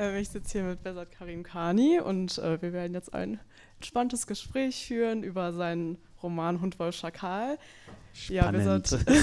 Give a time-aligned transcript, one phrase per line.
[0.00, 3.38] Äh, ich sitze hier mit Besat Karim Khani und äh, wir werden jetzt ein
[3.76, 7.58] entspanntes Gespräch führen über seinen Roman Hund Wolf Schakal.
[8.14, 8.90] Spannend.
[8.90, 8.98] Ja,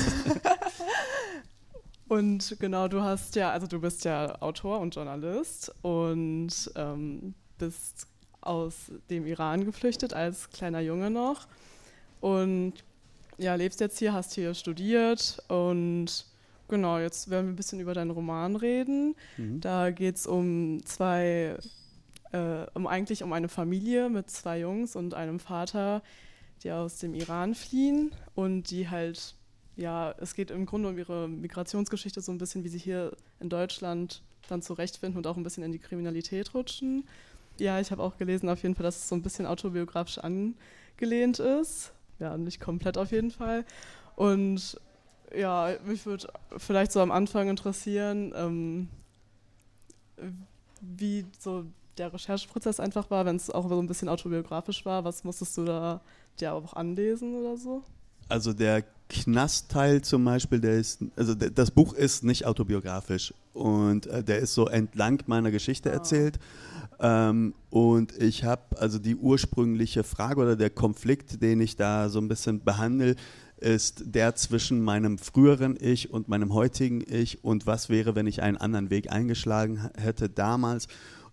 [2.07, 8.07] und genau, du hast ja, also du bist ja Autor und Journalist und ähm, bist
[8.41, 11.47] aus dem Iran geflüchtet als kleiner Junge noch
[12.21, 12.73] und
[13.37, 16.25] ja, lebst jetzt hier, hast hier studiert und
[16.67, 19.15] genau, jetzt werden wir ein bisschen über deinen Roman reden.
[19.37, 19.61] Mhm.
[19.61, 21.57] Da geht es um zwei,
[22.31, 26.01] äh, um eigentlich um eine Familie mit zwei Jungs und einem Vater,
[26.63, 29.35] die aus dem Iran fliehen und die halt,
[29.75, 33.49] ja, es geht im Grunde um ihre Migrationsgeschichte, so ein bisschen, wie sie hier in
[33.49, 37.05] Deutschland dann zurechtfinden und auch ein bisschen in die Kriminalität rutschen.
[37.59, 41.39] Ja, ich habe auch gelesen auf jeden Fall, dass es so ein bisschen autobiografisch angelehnt
[41.39, 41.91] ist.
[42.19, 43.65] Ja, nicht komplett auf jeden Fall.
[44.15, 44.79] Und
[45.35, 46.27] ja, mich würde
[46.57, 48.87] vielleicht so am Anfang interessieren, ähm,
[50.81, 51.65] wie so
[51.97, 55.03] der Rechercheprozess einfach war, wenn es auch so ein bisschen autobiografisch war.
[55.03, 56.01] Was musstest du da
[56.39, 57.83] dir auch anlesen oder so?
[58.29, 64.23] Also der Knastteil zum Beispiel, der ist, also das Buch ist nicht autobiografisch und äh,
[64.23, 65.93] der ist so entlang meiner Geschichte ah.
[65.93, 66.39] erzählt.
[66.99, 72.19] Ähm, und ich habe also die ursprüngliche Frage oder der Konflikt, den ich da so
[72.19, 73.15] ein bisschen behandle,
[73.57, 78.41] ist der zwischen meinem früheren Ich und meinem heutigen Ich und was wäre, wenn ich
[78.41, 80.87] einen anderen Weg eingeschlagen hätte damals.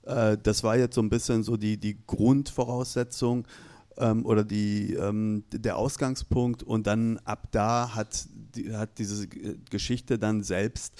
[0.05, 3.47] Äh, das war jetzt so ein bisschen so die, die Grundvoraussetzung
[3.99, 10.19] ähm, oder die, ähm, der Ausgangspunkt und dann ab da hat, die, hat diese Geschichte
[10.19, 10.95] dann selbst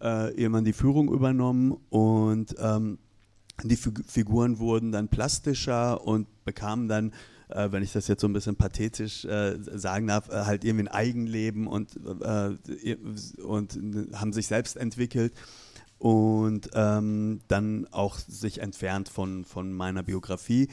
[0.00, 0.32] äh,
[0.62, 2.98] die Führung übernommen und ähm,
[3.62, 7.12] die Figuren wurden dann plastischer und bekamen dann
[7.48, 10.84] äh, wenn ich das jetzt so ein bisschen pathetisch äh, sagen darf, äh, halt irgendwie
[10.84, 12.96] ein Eigenleben und, äh,
[13.42, 13.78] und
[14.14, 15.32] haben sich selbst entwickelt
[15.98, 20.68] und ähm, dann auch sich entfernt von, von meiner Biografie.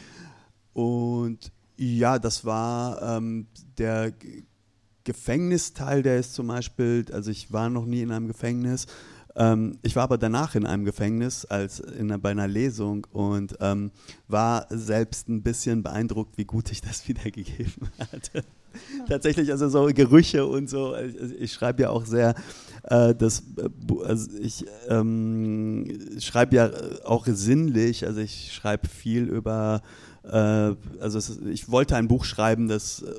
[0.74, 3.47] Und ja, das war ähm,
[3.78, 4.14] der
[5.03, 8.88] Gefängnisteil, der ist zum Beispiel, also ich war noch nie in einem Gefängnis,
[9.36, 13.92] ähm, ich war aber danach in einem Gefängnis als in, bei einer Lesung und ähm,
[14.28, 18.44] war selbst ein bisschen beeindruckt, wie gut ich das wiedergegeben hatte.
[18.98, 19.06] Ja.
[19.08, 20.96] Tatsächlich, also so Gerüche und so.
[20.96, 22.36] Ich, ich schreibe ja auch sehr,
[22.84, 23.70] äh, das, äh,
[24.04, 26.72] also ich ähm, schreibe ja
[27.06, 29.82] auch sinnlich, also ich schreibe viel über,
[30.24, 30.30] äh,
[31.00, 33.14] also es, ich wollte ein Buch schreiben, das äh,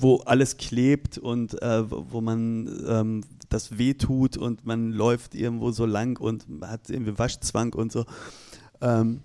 [0.00, 5.86] wo alles klebt und äh, wo man ähm, das wehtut und man läuft irgendwo so
[5.86, 8.06] lang und hat irgendwie Waschzwang und so.
[8.80, 9.20] Ähm,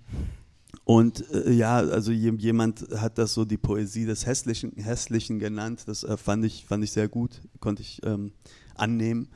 [0.83, 5.83] und äh, ja, also jemand hat das so die Poesie des Hässlichen, Hässlichen genannt.
[5.87, 8.33] Das äh, fand, ich, fand ich sehr gut, konnte ich ähm,
[8.75, 9.29] annehmen.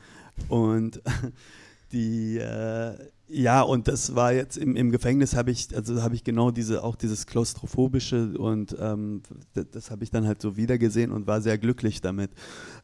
[0.48, 1.02] Und
[1.92, 2.94] die, äh,
[3.28, 6.84] ja, und das war jetzt im, im Gefängnis habe ich, also habe ich genau diese,
[6.84, 9.22] auch dieses Klaustrophobische und ähm,
[9.54, 12.32] das, das habe ich dann halt so wiedergesehen und war sehr glücklich damit.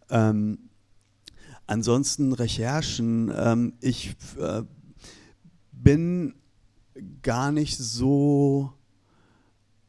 [0.09, 0.69] Ähm,
[1.67, 3.31] Ansonsten Recherchen.
[3.35, 4.63] Ähm, ich äh,
[5.71, 6.35] bin
[7.21, 8.73] gar nicht so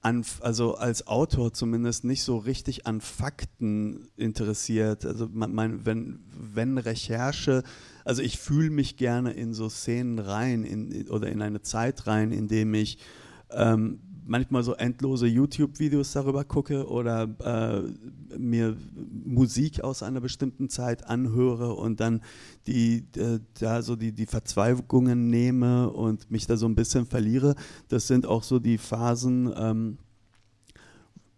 [0.06, 5.04] an, also als Autor zumindest nicht so richtig an Fakten interessiert.
[5.04, 7.64] Also mein, mein, wenn, wenn Recherche,
[8.04, 12.30] also ich fühle mich gerne in so Szenen rein in, oder in eine Zeit rein,
[12.30, 12.98] in dem ich
[13.50, 18.76] ähm, manchmal so endlose YouTube-Videos darüber gucke oder äh, mir
[19.24, 22.22] Musik aus einer bestimmten Zeit anhöre und dann
[22.66, 27.54] die, äh, da so die, die Verzweigungen nehme und mich da so ein bisschen verliere.
[27.88, 29.98] Das sind auch so die Phasen, ähm,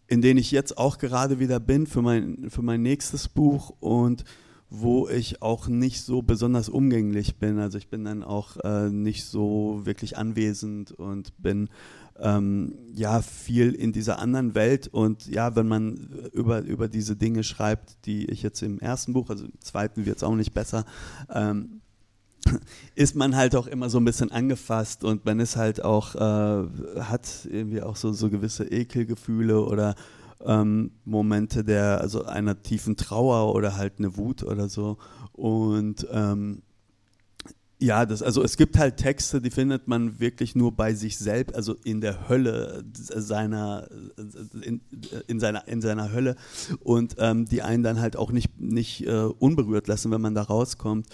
[0.07, 4.25] in denen ich jetzt auch gerade wieder bin für mein, für mein nächstes Buch und
[4.71, 7.59] wo ich auch nicht so besonders umgänglich bin.
[7.59, 11.69] Also ich bin dann auch äh, nicht so wirklich anwesend und bin
[12.21, 17.45] ähm, ja viel in dieser anderen Welt und ja, wenn man über, über diese Dinge
[17.45, 20.85] schreibt, die ich jetzt im ersten Buch, also im zweiten wird es auch nicht besser,
[21.33, 21.81] ähm,
[22.95, 27.01] ist man halt auch immer so ein bisschen angefasst und man ist halt auch, äh,
[27.01, 29.95] hat irgendwie auch so, so gewisse Ekelgefühle oder
[30.45, 34.99] ähm, Momente der, also einer tiefen Trauer oder halt eine Wut oder so.
[35.33, 36.63] Und ähm,
[37.81, 41.55] ja, das, also es gibt halt Texte, die findet man wirklich nur bei sich selbst,
[41.55, 43.89] also in der Hölle seiner,
[44.63, 44.81] in,
[45.29, 46.35] in seiner, in seiner Hölle
[46.81, 50.43] und ähm, die einen dann halt auch nicht, nicht äh, unberührt lassen, wenn man da
[50.43, 51.07] rauskommt.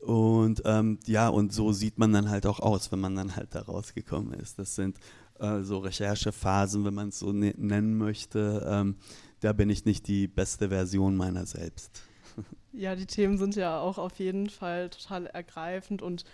[0.00, 3.54] Und ähm, ja, und so sieht man dann halt auch aus, wenn man dann halt
[3.54, 4.58] da rausgekommen ist.
[4.58, 4.98] Das sind
[5.38, 8.66] äh, so Recherchephasen, wenn man es so ne nennen möchte.
[8.68, 8.96] Ähm,
[9.40, 12.02] da bin ich nicht die beste Version meiner selbst.
[12.72, 16.24] Ja, die Themen sind ja auch auf jeden Fall total ergreifend und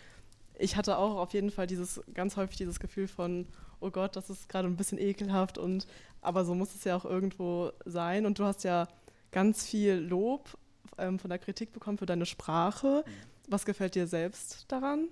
[0.59, 3.47] ich hatte auch auf jeden Fall dieses ganz häufig dieses Gefühl von,
[3.81, 5.87] oh Gott, das ist gerade ein bisschen ekelhaft und
[6.21, 8.27] aber so muss es ja auch irgendwo sein.
[8.27, 8.89] Und du hast ja
[9.31, 10.57] ganz viel Lob
[10.99, 13.05] ähm, von der Kritik bekommen für deine Sprache.
[13.07, 13.11] Mhm.
[13.49, 15.09] Was gefällt dir selbst daran?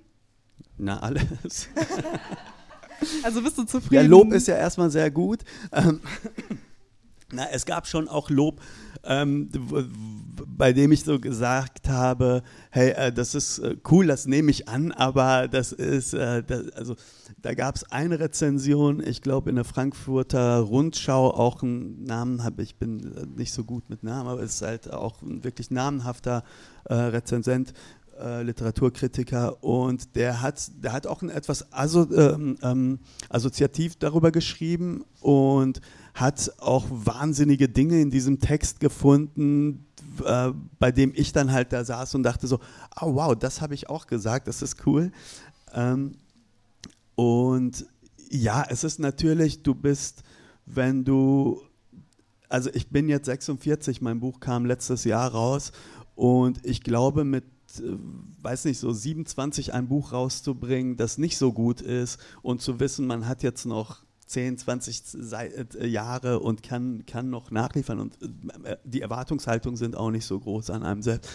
[0.78, 1.68] Na, alles.
[3.22, 3.94] also bist du zufrieden?
[3.94, 5.40] Ja, Lob ist ja erstmal sehr gut.
[5.72, 6.00] Ähm,
[7.32, 8.60] na, es gab schon auch Lob,
[9.04, 9.50] ähm,
[10.46, 14.68] bei dem ich so gesagt habe, hey, äh, das ist äh, cool, das nehme ich
[14.68, 16.94] an, aber das ist, äh, das, also
[17.42, 22.62] da gab es eine Rezension, ich glaube in der Frankfurter Rundschau, auch einen Namen habe
[22.62, 25.70] ich bin äh, nicht so gut mit Namen, aber es ist halt auch ein wirklich
[25.70, 26.44] namenhafter
[26.84, 27.72] äh, Rezensent,
[28.20, 32.98] äh, Literaturkritiker und der hat, der hat auch etwas aso, ähm, ähm,
[33.28, 35.80] assoziativ darüber geschrieben und
[36.14, 39.86] hat auch wahnsinnige Dinge in diesem Text gefunden,
[40.24, 42.58] äh, bei dem ich dann halt da saß und dachte so,
[43.00, 45.12] oh wow, das habe ich auch gesagt, das ist cool.
[45.74, 46.12] Ähm,
[47.14, 47.86] und
[48.30, 50.22] ja, es ist natürlich, du bist,
[50.64, 51.60] wenn du,
[52.48, 55.72] also ich bin jetzt 46, mein Buch kam letztes Jahr raus
[56.14, 57.44] und ich glaube mit
[58.42, 63.06] weiß nicht, so 27 ein Buch rauszubringen, das nicht so gut ist und zu wissen,
[63.06, 65.02] man hat jetzt noch 10, 20
[65.32, 68.18] äh, Jahre und kann, kann noch nachliefern und
[68.64, 71.30] äh, die Erwartungshaltungen sind auch nicht so groß an einem selbst.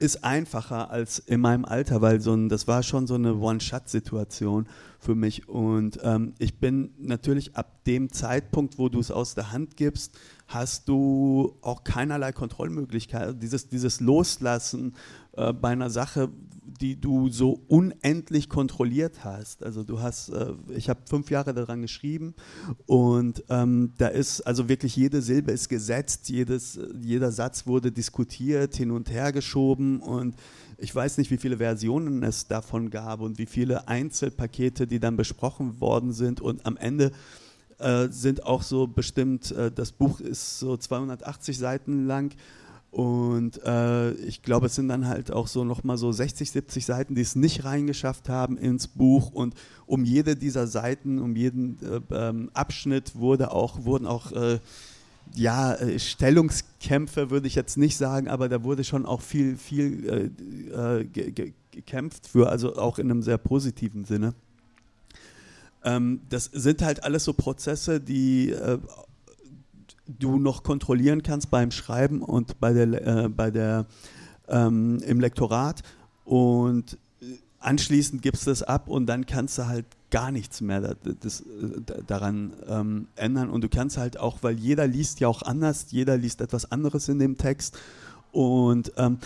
[0.00, 4.66] Ist einfacher als in meinem Alter, weil so ein, das war schon so eine One-Shot-Situation
[4.98, 5.48] für mich.
[5.48, 10.18] Und ähm, ich bin natürlich ab dem Zeitpunkt, wo du es aus der Hand gibst,
[10.48, 13.40] hast du auch keinerlei Kontrollmöglichkeit.
[13.40, 14.94] Dieses, dieses Loslassen
[15.36, 16.30] äh, bei einer Sache,
[16.80, 19.62] die du so unendlich kontrolliert hast.
[19.62, 22.34] Also du hast, äh, ich habe fünf Jahre daran geschrieben
[22.86, 28.74] und ähm, da ist also wirklich jede Silbe ist gesetzt, jedes, jeder Satz wurde diskutiert,
[28.74, 30.34] hin und her geschoben und
[30.78, 35.16] ich weiß nicht, wie viele Versionen es davon gab und wie viele Einzelpakete, die dann
[35.16, 37.12] besprochen worden sind und am Ende
[37.78, 42.34] äh, sind auch so bestimmt, äh, das Buch ist so 280 Seiten lang
[42.94, 47.16] und äh, ich glaube, es sind dann halt auch so nochmal so 60, 70 Seiten,
[47.16, 49.32] die es nicht reingeschafft haben ins Buch.
[49.32, 49.56] Und
[49.86, 54.60] um jede dieser Seiten, um jeden äh, ähm, Abschnitt wurde auch, wurden auch äh,
[55.34, 60.30] ja, äh, Stellungskämpfe, würde ich jetzt nicht sagen, aber da wurde schon auch viel, viel
[60.72, 61.04] äh, äh,
[61.72, 64.34] gekämpft für, also auch in einem sehr positiven Sinne.
[65.82, 68.54] Ähm, das sind halt alles so Prozesse, die
[70.06, 73.86] du noch kontrollieren kannst beim Schreiben und bei der, äh, bei der
[74.48, 75.82] ähm, im Lektorat.
[76.24, 76.98] Und
[77.58, 81.42] anschließend gibst du es ab und dann kannst du halt gar nichts mehr das, das,
[82.06, 83.50] daran ähm, ändern.
[83.50, 87.08] Und du kannst halt auch, weil jeder liest ja auch anders, jeder liest etwas anderes
[87.08, 87.78] in dem Text.
[88.30, 89.18] Und ähm,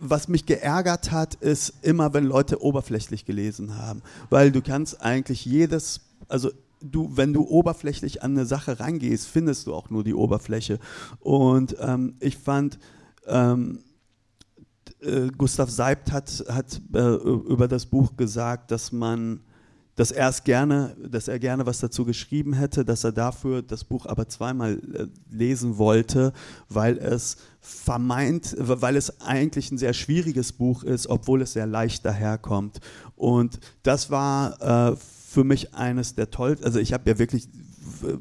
[0.00, 5.44] was mich geärgert hat, ist immer, wenn Leute oberflächlich gelesen haben, weil du kannst eigentlich
[5.44, 6.50] jedes, also
[6.80, 10.78] du, wenn du oberflächlich an eine Sache rangehst, findest du auch nur die Oberfläche.
[11.18, 12.78] Und ähm, ich fand,
[13.26, 13.80] ähm,
[15.00, 19.40] äh, Gustav Seibt hat, hat äh, über das Buch gesagt, dass man
[19.96, 23.84] dass er es gerne, dass er gerne was dazu geschrieben hätte, dass er dafür das
[23.84, 26.32] Buch aber zweimal äh, lesen wollte,
[26.70, 32.06] weil es vermeint, weil es eigentlich ein sehr schwieriges Buch ist, obwohl es sehr leicht
[32.06, 32.80] daherkommt.
[33.14, 34.96] Und das war äh,
[35.30, 37.48] für mich eines der tollsten, also ich habe ja wirklich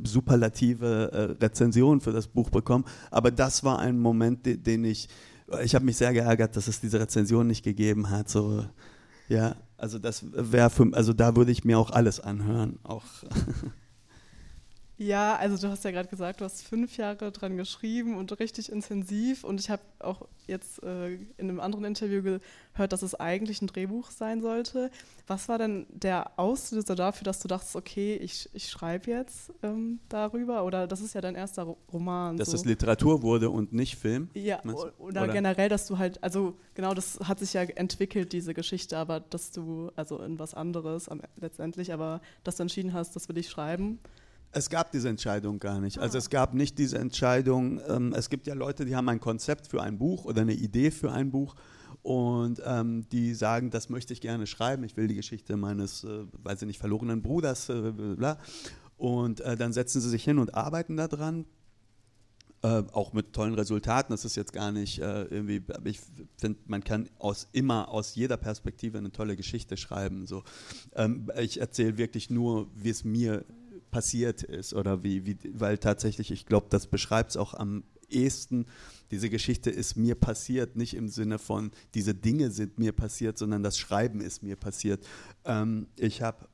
[0.04, 5.10] superlative äh, Rezensionen für das Buch bekommen, aber das war ein Moment, den, den ich,
[5.64, 8.64] ich habe mich sehr geärgert, dass es diese Rezension nicht gegeben hat, so,
[9.28, 13.06] ja, also das wäre für, also da würde ich mir auch alles anhören, auch.
[15.02, 18.70] Ja, also du hast ja gerade gesagt, du hast fünf Jahre dran geschrieben und richtig
[18.70, 19.46] intensiv.
[19.46, 23.68] Und ich habe auch jetzt äh, in einem anderen Interview gehört, dass es eigentlich ein
[23.68, 24.92] Drehbuch sein sollte.
[25.26, 30.02] Was war denn der Auslöser dafür, dass du dachtest, okay, ich, ich schreibe jetzt ähm,
[30.10, 30.66] darüber?
[30.66, 31.64] Oder das ist ja dein erster
[31.94, 32.36] Roman.
[32.36, 32.58] Dass so.
[32.58, 34.30] es Literatur wurde und nicht Film?
[34.34, 38.54] Ja, oder, oder, generell, dass du halt, also genau, das hat sich ja entwickelt, diese
[38.54, 43.16] Geschichte, aber dass du, also in was anderes am, letztendlich, aber dass du entschieden hast,
[43.16, 44.00] das will ich schreiben.
[44.52, 46.00] Es gab diese Entscheidung gar nicht.
[46.00, 46.20] Also ah.
[46.20, 47.80] es gab nicht diese Entscheidung.
[47.88, 50.92] Ähm, es gibt ja Leute, die haben ein Konzept für ein Buch oder eine Idee
[50.92, 51.56] für ein Buch
[52.02, 54.84] und ähm, die sagen, das möchte ich gerne schreiben.
[54.84, 58.40] Ich will die Geschichte meines, äh, weiß ich nicht, verlorenen Bruders, äh, bla.
[58.98, 61.46] Und äh, dann setzen sie sich hin und arbeiten daran.
[62.62, 64.12] Äh, auch mit tollen Resultaten.
[64.12, 66.02] Das ist jetzt gar nicht äh, irgendwie, ich
[66.36, 70.28] finde, man kann aus immer aus jeder Perspektive eine tolle Geschichte schreiben.
[70.28, 70.44] So.
[70.94, 73.46] Ähm, ich erzähle wirklich nur, wie es mir
[73.92, 78.66] passiert ist oder wie, wie weil tatsächlich, ich glaube, das beschreibt es auch am ehesten,
[79.12, 83.64] diese Geschichte ist mir passiert, nicht im Sinne von, diese Dinge sind mir passiert, sondern
[83.64, 85.06] das Schreiben ist mir passiert.
[85.46, 86.48] Ähm, ich habe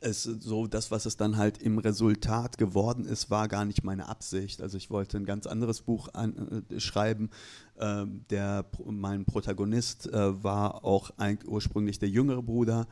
[0.00, 4.08] es so, das, was es dann halt im Resultat geworden ist, war gar nicht meine
[4.08, 4.60] Absicht.
[4.60, 7.30] Also ich wollte ein ganz anderes Buch an, äh, schreiben.
[7.78, 12.86] Ähm, der, mein Protagonist äh, war auch ein, ursprünglich der jüngere Bruder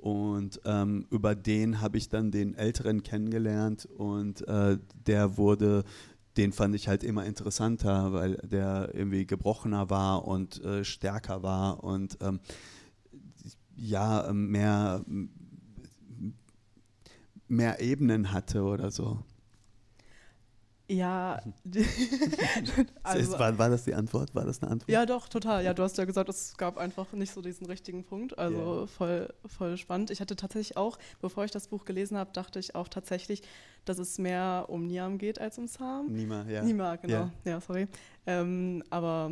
[0.00, 5.84] und ähm, über den habe ich dann den Älteren kennengelernt und äh, der wurde,
[6.36, 11.84] den fand ich halt immer interessanter, weil der irgendwie gebrochener war und äh, stärker war
[11.84, 12.40] und ähm,
[13.76, 15.04] ja, mehr,
[17.48, 19.24] mehr Ebenen hatte oder so.
[20.90, 21.40] Ja,
[23.04, 24.34] also, war, war, das die Antwort?
[24.34, 24.90] War das eine Antwort?
[24.90, 25.64] Ja, doch, total.
[25.64, 28.36] Ja, du hast ja gesagt, es gab einfach nicht so diesen richtigen Punkt.
[28.38, 28.86] Also yeah.
[28.86, 30.10] voll, voll spannend.
[30.10, 33.42] Ich hatte tatsächlich auch, bevor ich das Buch gelesen habe, dachte ich auch tatsächlich,
[33.84, 36.08] dass es mehr um Niam geht als um Sam.
[36.08, 36.62] Nima, ja.
[36.62, 37.14] Nima, genau.
[37.14, 37.32] Yeah.
[37.44, 37.86] Ja, sorry.
[38.26, 39.30] Ähm, aber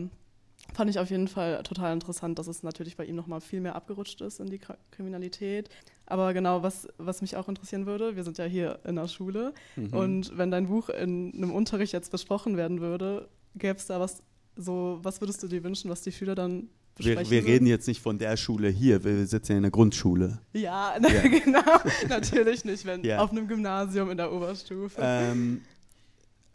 [0.75, 3.75] fand ich auf jeden Fall total interessant, dass es natürlich bei ihm nochmal viel mehr
[3.75, 4.61] abgerutscht ist in die
[4.91, 5.69] Kriminalität.
[6.07, 9.53] Aber genau, was, was mich auch interessieren würde, wir sind ja hier in der Schule
[9.77, 9.93] mhm.
[9.93, 14.23] und wenn dein Buch in einem Unterricht jetzt besprochen werden würde, gäbe es da was
[14.57, 17.87] so, was würdest du dir wünschen, was die Schüler dann besprechen Wir, wir reden jetzt
[17.87, 20.41] nicht von der Schule hier, wir sitzen ja in der Grundschule.
[20.53, 21.29] Ja, ja.
[21.29, 21.63] genau,
[22.09, 23.19] natürlich nicht, wenn ja.
[23.19, 25.01] auf einem Gymnasium in der Oberstufe.
[25.01, 25.63] Ähm,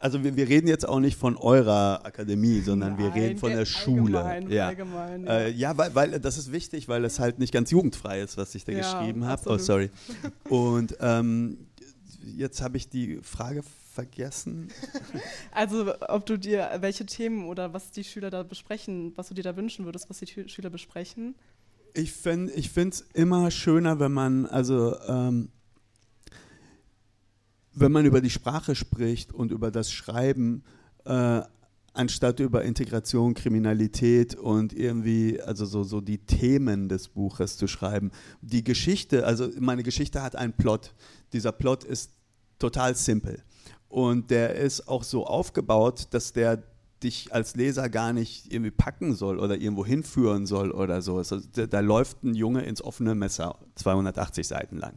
[0.04, 3.50] also wir, wir, reden jetzt auch nicht von eurer Akademie, sondern Nein, wir reden von
[3.52, 4.22] der Schule.
[4.22, 5.38] Allgemein, ja, allgemein, ja.
[5.38, 8.54] Äh, ja weil, weil, das ist wichtig, weil es halt nicht ganz jugendfrei ist, was
[8.54, 9.42] ich da ja, geschrieben habe.
[9.46, 9.88] Oh, sorry.
[10.50, 11.56] Und ähm,
[12.36, 13.62] jetzt habe ich die Frage
[13.94, 14.68] vergessen.
[15.52, 19.44] Also ob du dir, welche Themen oder was die Schüler da besprechen, was du dir
[19.44, 21.34] da wünschen würdest, was die Schüler besprechen?
[21.94, 25.48] Ich finde es immer schöner, wenn man, also ähm,
[27.74, 30.62] wenn man über die Sprache spricht und über das Schreiben,
[31.04, 31.42] äh,
[31.92, 38.10] anstatt über Integration, Kriminalität und irgendwie, also so, so die Themen des Buches zu schreiben.
[38.42, 40.92] Die Geschichte, also meine Geschichte hat einen Plot.
[41.32, 42.10] Dieser Plot ist
[42.58, 43.42] total simpel.
[43.88, 46.64] Und der ist auch so aufgebaut, dass der
[47.04, 51.18] dich als Leser gar nicht irgendwie packen soll oder irgendwo hinführen soll oder so.
[51.18, 54.94] Also, da, da läuft ein Junge ins offene Messer, 280 Seiten lang.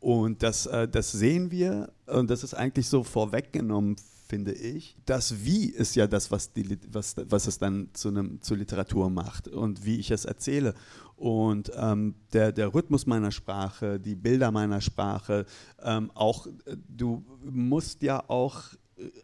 [0.00, 3.96] Und das, äh, das sehen wir, und das ist eigentlich so vorweggenommen,
[4.28, 4.96] finde ich.
[5.06, 9.10] Das Wie ist ja das, was, die, was, was es dann zu einem, zur Literatur
[9.10, 10.74] macht und wie ich es erzähle.
[11.16, 15.46] Und ähm, der, der Rhythmus meiner Sprache, die Bilder meiner Sprache,
[15.82, 16.46] ähm, auch
[16.88, 18.62] du musst ja auch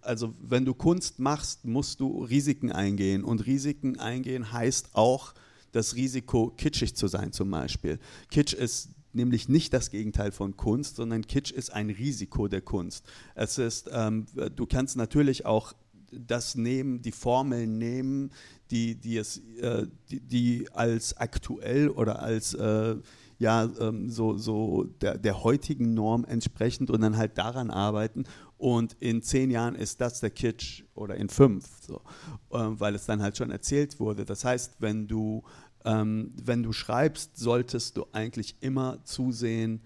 [0.03, 3.25] also wenn du Kunst machst, musst du Risiken eingehen.
[3.25, 5.35] Und Risiken eingehen heißt auch
[5.73, 7.99] das Risiko, kitschig zu sein zum Beispiel.
[8.31, 13.05] Kitsch ist nämlich nicht das Gegenteil von Kunst, sondern Kitsch ist ein Risiko der Kunst.
[13.35, 15.75] Es ist, ähm, du kannst natürlich auch
[16.13, 18.31] das nehmen, die Formeln nehmen,
[18.71, 22.97] die, die, es, äh, die, die, als aktuell oder als äh,
[23.39, 28.25] ja, ähm, so, so der, der heutigen Norm entsprechend und dann halt daran arbeiten.
[28.57, 31.97] Und in zehn Jahren ist das der Kitsch oder in fünf, so,
[32.51, 34.25] äh, weil es dann halt schon erzählt wurde.
[34.25, 35.43] Das heißt, wenn du
[35.85, 39.81] ähm, wenn du schreibst, solltest du eigentlich immer zusehen,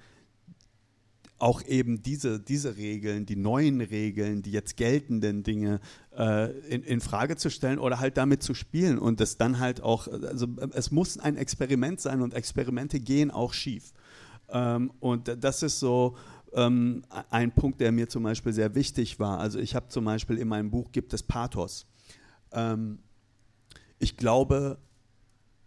[1.38, 5.80] auch eben diese, diese Regeln, die neuen Regeln, die jetzt geltenden Dinge
[6.16, 9.80] äh, in, in, Frage zu stellen oder halt damit zu spielen und das dann halt
[9.80, 13.92] auch, also es muss ein Experiment sein und Experimente gehen auch schief.
[14.48, 16.16] Ähm, und das ist so
[16.54, 19.38] ähm, ein Punkt, der mir zum Beispiel sehr wichtig war.
[19.38, 21.86] Also ich habe zum Beispiel in meinem Buch gibt es Pathos.
[22.50, 22.98] Ähm,
[24.00, 24.78] ich glaube,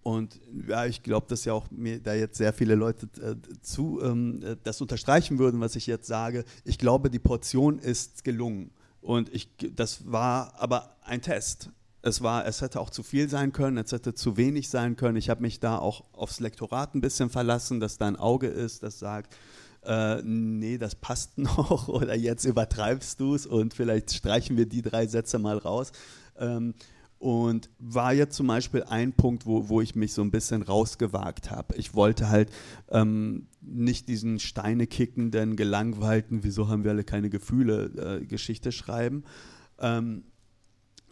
[0.04, 4.02] und ja, ich glaube, dass ja auch mir da jetzt sehr viele Leute äh, zu
[4.02, 6.44] ähm, äh, das unterstreichen würden, was ich jetzt sage.
[6.64, 8.72] Ich glaube, die Portion ist gelungen.
[9.02, 11.70] Und ich, das war aber ein Test.
[12.02, 15.18] Es, war, es hätte auch zu viel sein können, es hätte zu wenig sein können.
[15.18, 18.82] Ich habe mich da auch aufs Lektorat ein bisschen verlassen, dass da ein Auge ist,
[18.82, 19.36] das sagt,
[19.84, 24.82] äh, nee, das passt noch oder jetzt übertreibst du es und vielleicht streichen wir die
[24.82, 25.92] drei Sätze mal raus.
[26.40, 26.74] Ähm,
[27.22, 31.52] und war jetzt zum Beispiel ein Punkt, wo, wo ich mich so ein bisschen rausgewagt
[31.52, 31.76] habe.
[31.76, 32.52] Ich wollte halt
[32.90, 39.24] ähm, nicht diesen steinekickenden, gelangweilten, wieso haben wir alle keine Gefühle, äh, Geschichte schreiben,
[39.78, 40.24] ähm,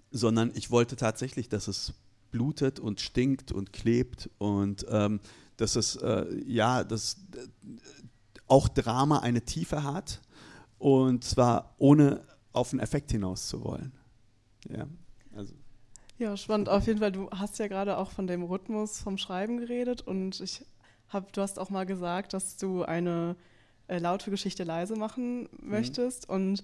[0.10, 1.94] sondern ich wollte tatsächlich, dass es
[2.32, 5.20] blutet und stinkt und klebt und ähm,
[5.58, 7.46] dass es, äh, ja, dass äh,
[8.48, 10.22] auch Drama eine Tiefe hat
[10.80, 13.92] und zwar ohne auf einen Effekt hinaus zu wollen.
[14.76, 14.88] Ja.
[16.20, 16.68] Ja, spannend.
[16.68, 20.42] Auf jeden Fall, du hast ja gerade auch von dem Rhythmus vom Schreiben geredet und
[20.42, 20.66] ich
[21.08, 23.38] hab, du hast auch mal gesagt, dass du eine
[23.88, 25.48] äh, laute Geschichte leise machen mhm.
[25.70, 26.28] möchtest.
[26.28, 26.36] Mhm.
[26.36, 26.64] Und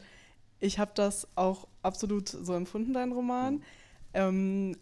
[0.60, 3.64] ich habe das auch absolut so empfunden, dein Roman.
[4.14, 4.76] Ähm,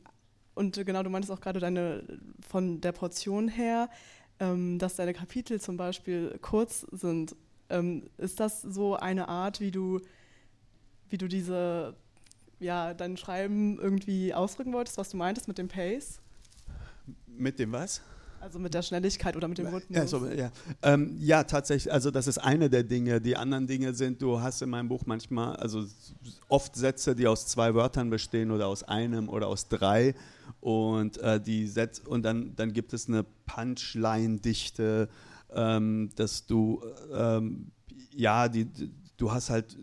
[0.55, 2.03] und genau, du meintest auch gerade deine
[2.41, 3.91] von der Portion her,
[4.39, 7.35] ähm, dass deine Kapitel zum Beispiel kurz sind.
[7.69, 10.01] Ähm, ist das so eine Art, wie du,
[11.09, 11.95] wie du diese,
[12.63, 16.19] ja, dein Schreiben irgendwie ausdrücken wolltest, was du meintest mit dem Pace?
[17.27, 18.01] Mit dem was?
[18.43, 19.97] Also mit der Schnelligkeit oder mit dem Rhythmus?
[19.97, 20.51] Ja, so, ja.
[20.81, 21.93] Ähm, ja, tatsächlich.
[21.93, 23.21] Also das ist eine der Dinge.
[23.21, 25.85] Die anderen Dinge sind, du hast in meinem Buch manchmal, also
[26.49, 30.13] oft Sätze, die aus zwei Wörtern bestehen oder aus einem oder aus drei.
[30.59, 35.07] Und äh, die Sätze, und dann, dann gibt es eine Punchline-Dichte,
[35.53, 37.71] ähm, dass du, ähm,
[38.13, 38.67] ja, die,
[39.15, 39.77] du hast halt,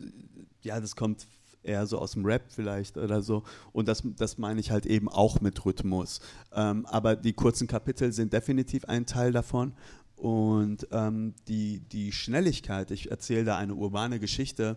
[0.63, 1.27] ja, das kommt
[1.62, 3.43] eher so aus dem Rap vielleicht oder so.
[3.73, 6.21] Und das, das meine ich halt eben auch mit Rhythmus.
[6.52, 9.75] Ähm, aber die kurzen Kapitel sind definitiv ein Teil davon.
[10.17, 14.76] Und ähm, die, die Schnelligkeit, ich erzähle da eine urbane Geschichte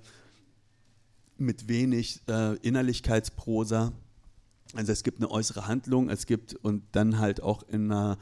[1.38, 3.92] mit wenig äh, Innerlichkeitsprosa.
[4.76, 8.18] Also es gibt eine äußere Handlung, es gibt und dann halt auch in einer,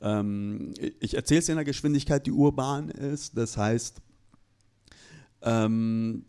[0.00, 3.36] ähm, ich erzähle es in einer Geschwindigkeit, die urban ist.
[3.36, 4.02] Das heißt,
[5.42, 6.26] ähm,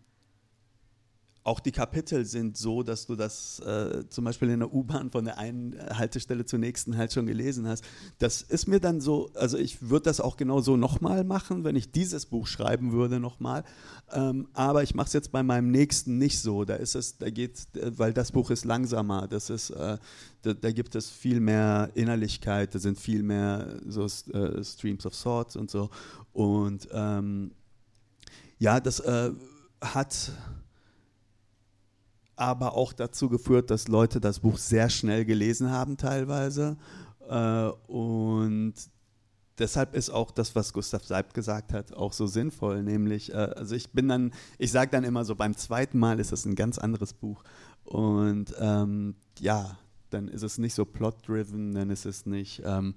[1.48, 5.24] auch die Kapitel sind so, dass du das äh, zum Beispiel in der U-Bahn von
[5.24, 7.86] der einen Haltestelle zur nächsten halt schon gelesen hast.
[8.20, 11.78] Das ist mir dann so, also ich würde das auch genau so nochmal machen, wenn
[11.78, 13.64] ich dieses Buch schreiben würde nochmal.
[14.12, 16.66] Ähm, aber ich mache es jetzt bei meinem nächsten nicht so.
[16.66, 19.30] Da ist es, da geht, weil das Buch ist langsamer.
[19.30, 19.98] Das ist, äh,
[20.42, 22.76] da, da, gibt es viel mehr Innerlichkeit.
[22.76, 25.92] Da sind viel mehr so äh, Streams of Thoughts und so.
[26.34, 27.52] Und ähm,
[28.60, 29.32] ja, das äh,
[29.80, 30.32] hat
[32.38, 36.78] aber auch dazu geführt, dass Leute das Buch sehr schnell gelesen haben teilweise.
[37.28, 38.74] Äh, und
[39.58, 42.84] deshalb ist auch das, was Gustav Seibt gesagt hat, auch so sinnvoll.
[42.84, 46.32] Nämlich, äh, also ich bin dann, ich sage dann immer so, beim zweiten Mal ist
[46.32, 47.44] es ein ganz anderes Buch.
[47.84, 49.78] Und ähm, ja,
[50.10, 52.62] dann ist es nicht so plot-driven, dann ist es nicht.
[52.64, 52.96] Ähm,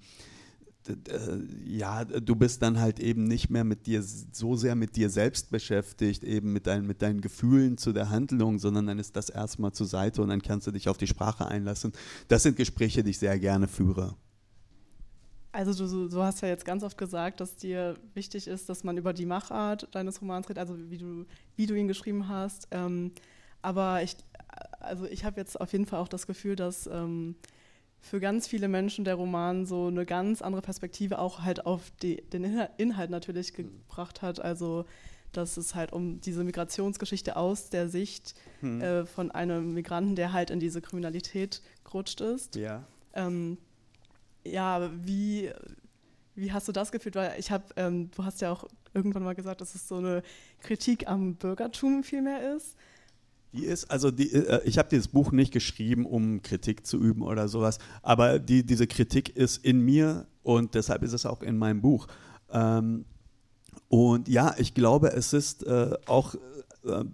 [1.65, 5.51] ja, du bist dann halt eben nicht mehr mit dir so sehr mit dir selbst
[5.51, 9.73] beschäftigt, eben mit, dein, mit deinen Gefühlen zu der Handlung, sondern dann ist das erstmal
[9.73, 11.93] zur Seite und dann kannst du dich auf die Sprache einlassen.
[12.29, 14.17] Das sind Gespräche, die ich sehr gerne führe.
[15.53, 18.97] Also du, du hast ja jetzt ganz oft gesagt, dass dir wichtig ist, dass man
[18.97, 21.27] über die Machart deines Romans redet, also wie du,
[21.57, 22.69] wie du ihn geschrieben hast.
[22.71, 23.13] Ähm,
[23.61, 24.17] aber ich,
[24.79, 27.35] also ich habe jetzt auf jeden Fall auch das Gefühl, dass ähm,
[28.01, 32.23] für ganz viele Menschen der Roman so eine ganz andere Perspektive auch halt auf die,
[32.33, 32.45] den
[32.79, 33.81] Inhalt natürlich mhm.
[33.87, 34.41] gebracht hat.
[34.41, 34.87] Also
[35.33, 38.81] dass es halt um diese Migrationsgeschichte aus der Sicht hm.
[38.81, 42.57] äh, von einem Migranten, der halt in diese Kriminalität gerutscht ist.
[42.57, 42.85] Ja.
[43.13, 43.59] Ähm,
[44.45, 45.51] ja, wie,
[46.35, 47.15] wie hast du das gefühlt?
[47.15, 50.23] Weil ich habe, ähm, du hast ja auch irgendwann mal gesagt, dass es so eine
[50.61, 52.77] Kritik am Bürgertum vielmehr ist.
[53.53, 57.23] Die ist, also die, äh, ich habe dieses Buch nicht geschrieben, um Kritik zu üben
[57.23, 61.59] oder sowas, aber die, diese Kritik ist in mir und deshalb ist es auch in
[61.59, 62.07] meinem Buch.
[62.51, 63.05] Ähm,
[63.89, 66.37] und ja, ich glaube, es ist äh, auch,
[66.85, 67.05] äh,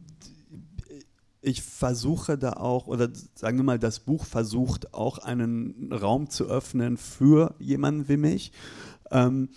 [1.41, 6.47] ich versuche da auch, oder sagen wir mal, das Buch versucht auch einen Raum zu
[6.47, 8.53] öffnen für jemanden wie mich.
[9.11, 9.49] Ähm,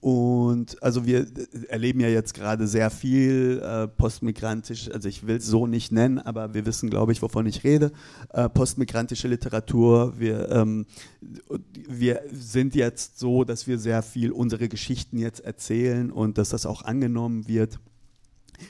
[0.00, 1.26] und also wir
[1.68, 6.18] erleben ja jetzt gerade sehr viel äh, postmigrantisch, also ich will es so nicht nennen,
[6.18, 7.92] aber wir wissen, glaube ich, wovon ich rede,
[8.32, 10.18] äh, postmigrantische Literatur.
[10.18, 10.86] Wir, ähm,
[11.86, 16.64] wir sind jetzt so, dass wir sehr viel unsere Geschichten jetzt erzählen und dass das
[16.64, 17.78] auch angenommen wird.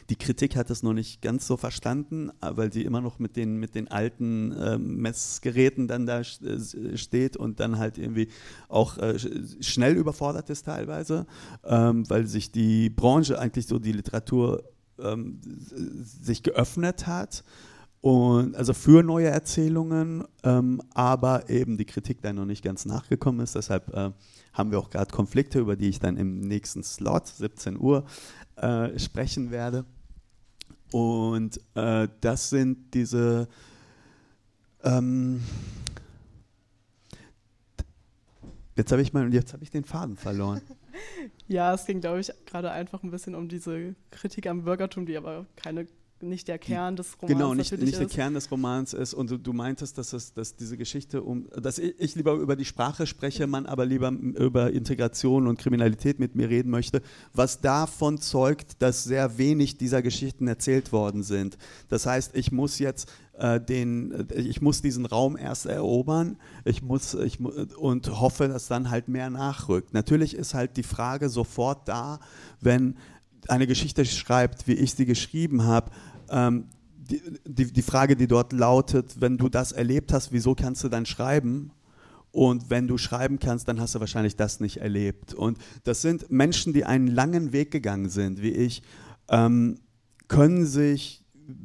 [0.09, 3.57] Die Kritik hat es noch nicht ganz so verstanden, weil sie immer noch mit den,
[3.57, 8.29] mit den alten äh, Messgeräten dann da äh, steht und dann halt irgendwie
[8.68, 9.18] auch äh,
[9.61, 11.26] schnell überfordert ist teilweise,
[11.64, 14.64] ähm, weil sich die Branche, eigentlich so die Literatur,
[15.03, 17.44] ähm, sich geöffnet hat.
[18.00, 23.40] Und also für neue Erzählungen, ähm, aber eben die Kritik dann noch nicht ganz nachgekommen
[23.42, 23.54] ist.
[23.54, 24.12] Deshalb äh,
[24.54, 28.04] haben wir auch gerade Konflikte, über die ich dann im nächsten Slot, 17 Uhr,
[28.56, 29.84] äh, sprechen werde.
[30.92, 33.48] Und äh, das sind diese
[34.82, 35.42] ähm,
[38.80, 40.62] Jetzt habe ich mal, jetzt habe ich den Faden verloren.
[41.48, 45.18] ja, es ging, glaube ich, gerade einfach ein bisschen um diese Kritik am Bürgertum, die
[45.18, 45.86] aber keine
[46.22, 49.14] nicht der Kern des Romans Genau, nicht, nicht der Kern des Romans ist.
[49.14, 52.56] Und du, du meintest, dass, es, dass diese Geschichte um, dass ich, ich, lieber über
[52.56, 57.02] die Sprache spreche, man aber lieber über Integration und Kriminalität mit mir reden möchte,
[57.33, 61.59] was davon zeugt, dass sehr wenig dieser Geschichten erzählt worden sind.
[61.88, 67.14] Das heißt, ich muss jetzt äh, den, ich muss diesen Raum erst erobern, ich muss,
[67.14, 69.94] ich, und hoffe, dass dann halt mehr nachrückt.
[69.94, 72.20] Natürlich ist halt die Frage sofort da,
[72.61, 72.96] wenn
[73.48, 75.90] eine Geschichte schreibt, wie ich sie geschrieben habe,
[76.30, 76.66] ähm,
[76.96, 80.88] die, die, die Frage, die dort lautet, wenn du das erlebt hast, wieso kannst du
[80.88, 81.72] dann schreiben?
[82.32, 85.34] Und wenn du schreiben kannst, dann hast du wahrscheinlich das nicht erlebt.
[85.34, 88.82] Und das sind Menschen, die einen langen Weg gegangen sind, wie ich,
[89.28, 89.80] ähm,
[90.28, 91.19] können sich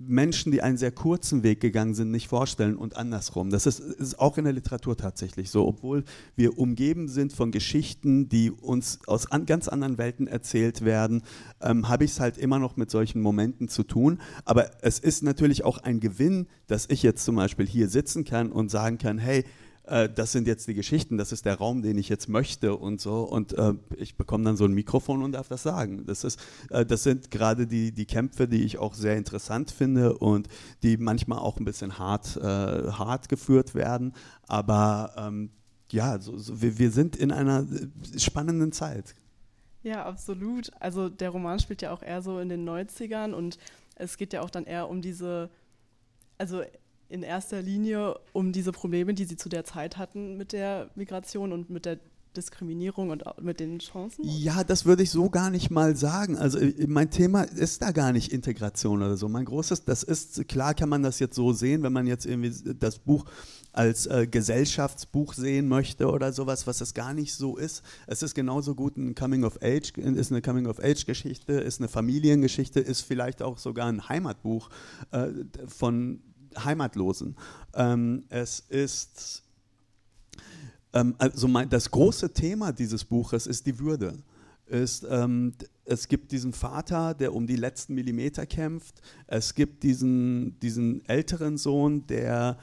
[0.08, 3.50] Menschen, die einen sehr kurzen Weg gegangen sind, nicht vorstellen und andersrum.
[3.50, 5.68] Das ist, ist, auch in der Literatur tatsächlich so.
[5.68, 6.04] Obwohl
[6.36, 11.24] wir umgeben sind von Geschichten, die uns aus an, ganz anderen Welten erzählt werden,
[11.62, 14.20] ähm, habe ich es halt immer noch mit solchen Momenten zu tun.
[14.44, 18.52] Aber es ist natürlich auch ein Gewinn, dass ich jetzt zum Beispiel hier sitzen kann
[18.52, 19.46] und sagen kann, hey,
[19.88, 23.02] äh, das sind jetzt die Geschichten, das ist der Raum, den ich jetzt möchte und
[23.02, 23.24] so.
[23.24, 26.06] Und äh, ich bekomme dann so ein Mikrofon und darf das sagen.
[26.06, 30.18] Das, ist, äh, das sind gerade die, die Kämpfe, die ich auch sehr interessant finde
[30.18, 30.48] und
[30.84, 34.14] die manchmal auch ein bisschen hart, äh, hart geführt werden.
[34.48, 35.52] Aber ähm,
[35.92, 39.16] ja, so, so, wir, wir sind in einer äh, spannenden Zeit.
[39.84, 40.72] Ja, absolut.
[40.80, 43.60] Also der Roman spielt ja auch eher so in den 90ern und
[43.96, 45.50] es geht ja auch dann eher um diese,
[46.38, 46.64] also
[47.10, 51.52] in erster Linie um diese Probleme, die sie zu der Zeit hatten mit der Migration
[51.52, 52.00] und mit der
[52.36, 54.24] Diskriminierung und mit den Chancen?
[54.24, 56.38] Ja, das würde ich so gar nicht mal sagen.
[56.38, 59.28] Also äh, mein Thema ist da gar nicht Integration oder so.
[59.30, 62.52] Mein großes, das ist, klar kann man das jetzt so sehen, wenn man jetzt irgendwie
[62.80, 63.26] das Buch
[63.72, 67.84] als äh, Gesellschaftsbuch sehen möchte oder sowas, was es gar nicht so ist.
[68.08, 71.82] Es ist genauso gut ein Coming of Age, ist eine Coming of Age Geschichte, ist
[71.82, 74.70] eine Familiengeschichte, ist vielleicht auch sogar ein Heimatbuch
[75.12, 75.28] äh,
[75.68, 76.22] von
[76.64, 77.36] Heimatlosen.
[77.74, 79.44] Ähm, es ist,
[80.94, 84.18] ähm, also mein, das große Thema dieses Buches ist die Würde.
[84.68, 89.02] Ist, ähm, es gibt diesen Vater, der um die letzten Millimeter kämpft.
[89.28, 92.58] Es gibt diesen, diesen älteren Sohn, der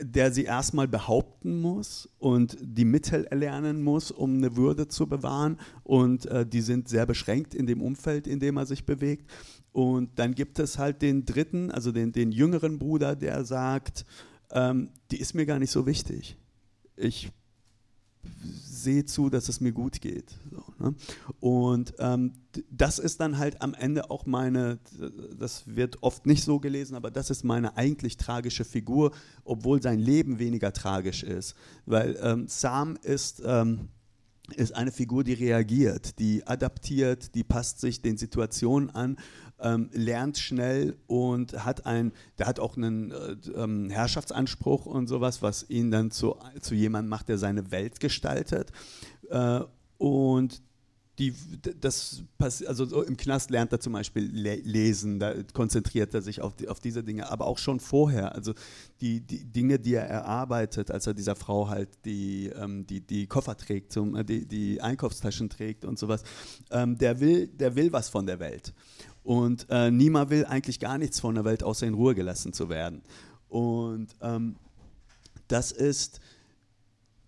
[0.00, 5.58] der sie erstmal behaupten muss und die Mittel erlernen muss, um eine Würde zu bewahren.
[5.82, 9.30] Und äh, die sind sehr beschränkt in dem Umfeld, in dem er sich bewegt.
[9.72, 14.04] Und dann gibt es halt den dritten, also den, den jüngeren Bruder, der sagt,
[14.50, 16.36] ähm, die ist mir gar nicht so wichtig.
[16.96, 17.30] Ich
[18.64, 20.34] sehe zu, dass es mir gut geht.
[20.50, 20.94] So, ne?
[21.38, 22.32] Und ähm,
[22.70, 24.78] das ist dann halt am Ende auch meine,
[25.38, 29.12] das wird oft nicht so gelesen, aber das ist meine eigentlich tragische Figur,
[29.44, 31.54] obwohl sein Leben weniger tragisch ist.
[31.86, 33.40] Weil ähm, Sam ist...
[33.44, 33.88] Ähm,
[34.56, 39.16] ist eine Figur, die reagiert, die adaptiert, die passt sich den Situationen an
[39.62, 45.42] ähm, lernt schnell und hat ein, der hat auch einen äh, ähm, Herrschaftsanspruch und sowas,
[45.42, 48.72] was ihn dann zu, zu jemandem macht, der seine Welt gestaltet.
[49.30, 49.60] Äh,
[49.98, 50.62] und
[51.20, 51.34] die,
[51.78, 52.22] das
[52.66, 56.80] also im Knast lernt er zum Beispiel lesen, da konzentriert er sich auf, die, auf
[56.80, 58.54] diese Dinge, aber auch schon vorher, also
[59.02, 63.26] die, die Dinge, die er erarbeitet, als er dieser Frau halt die, ähm, die, die
[63.26, 66.22] Koffer trägt, zum, äh, die, die Einkaufstaschen trägt und sowas,
[66.70, 68.72] ähm, der, will, der will was von der Welt.
[69.22, 72.68] Und äh, niemand will eigentlich gar nichts von der Welt, außer in Ruhe gelassen zu
[72.68, 73.02] werden.
[73.48, 74.56] Und ähm,
[75.48, 76.20] das ist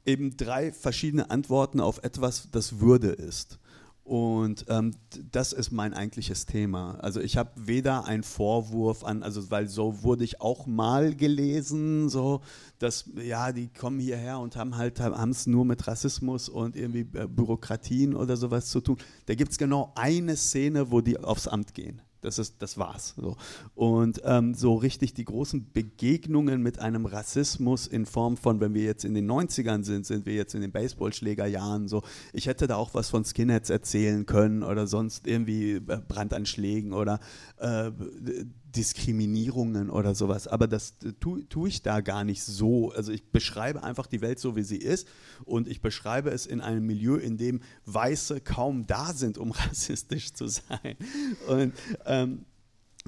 [0.05, 3.59] eben drei verschiedene Antworten auf etwas, das Würde ist.
[4.05, 4.93] Und ähm,
[5.31, 6.97] das ist mein eigentliches Thema.
[7.01, 12.09] Also ich habe weder einen Vorwurf an, also weil so wurde ich auch mal gelesen,
[12.09, 12.41] so
[12.81, 17.07] dass ja die kommen hierher und haben halt haben es nur mit Rassismus und irgendwie
[17.17, 18.99] äh, Bürokratien oder sowas zu tun.
[19.27, 22.03] Da gibt es genau eine Szene, wo die aufs Amt gehen.
[22.23, 23.15] Das, ist, das war's.
[23.17, 23.37] So.
[23.75, 28.85] Und ähm, so richtig die großen Begegnungen mit einem Rassismus in Form von, wenn wir
[28.85, 32.03] jetzt in den 90ern sind, sind wir jetzt in den Baseballschlägerjahren so.
[32.33, 37.19] Ich hätte da auch was von Skinheads erzählen können oder sonst irgendwie äh, Brandanschlägen oder
[37.59, 37.91] äh,
[38.77, 40.49] Diskriminierungen oder sowas.
[40.49, 42.91] Aber das tue tu ich da gar nicht so.
[42.93, 45.07] Also ich beschreibe einfach die Welt so, wie sie ist.
[45.45, 50.33] Und ich beschreibe es in einem Milieu, in dem Weiße kaum da sind, um rassistisch
[50.33, 50.97] zu sein.
[51.49, 51.75] Und
[52.07, 52.45] ähm,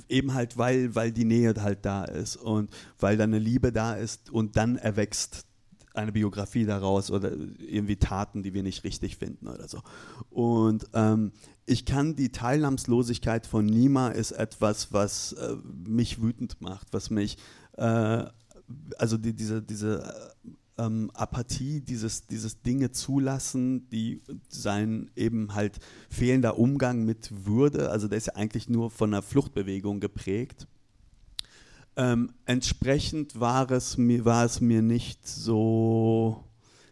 [0.07, 3.93] eben halt, weil, weil die Nähe halt da ist und weil da eine Liebe da
[3.93, 5.45] ist und dann erwächst
[5.93, 9.81] eine Biografie daraus oder irgendwie Taten, die wir nicht richtig finden oder so.
[10.29, 11.31] Und ähm,
[11.65, 15.55] ich kann die Teilnahmslosigkeit von Nima ist etwas, was äh,
[15.85, 17.37] mich wütend macht, was mich,
[17.77, 18.23] äh,
[18.97, 20.13] also die, diese, diese
[20.79, 28.07] ähm, Apathie, dieses, dieses Dinge zulassen, die sein eben halt fehlender Umgang mit Würde, also
[28.07, 30.67] der ist ja eigentlich nur von einer Fluchtbewegung geprägt.
[31.97, 36.45] Ähm, entsprechend war es, mir, war es mir nicht so,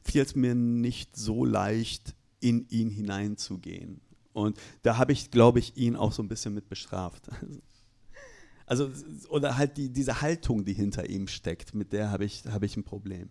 [0.04, 4.02] fiel es mir nicht so leicht, in ihn hineinzugehen.
[4.34, 7.30] Und da habe ich, glaube ich, ihn auch so ein bisschen mit bestraft.
[8.69, 8.91] Also,
[9.30, 12.76] oder halt die, diese Haltung, die hinter ihm steckt, mit der habe ich, hab ich
[12.76, 13.30] ein Problem.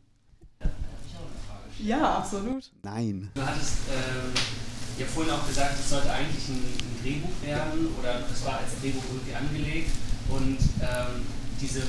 [1.79, 2.71] Ja, absolut.
[2.83, 3.31] Nein.
[3.35, 8.21] Du hattest äh, ja vorhin auch gesagt, es sollte eigentlich ein, ein, Drehbuch werden oder
[8.33, 9.91] es war als Drehbuch irgendwie angelegt
[10.29, 11.23] und ähm,
[11.61, 11.83] diese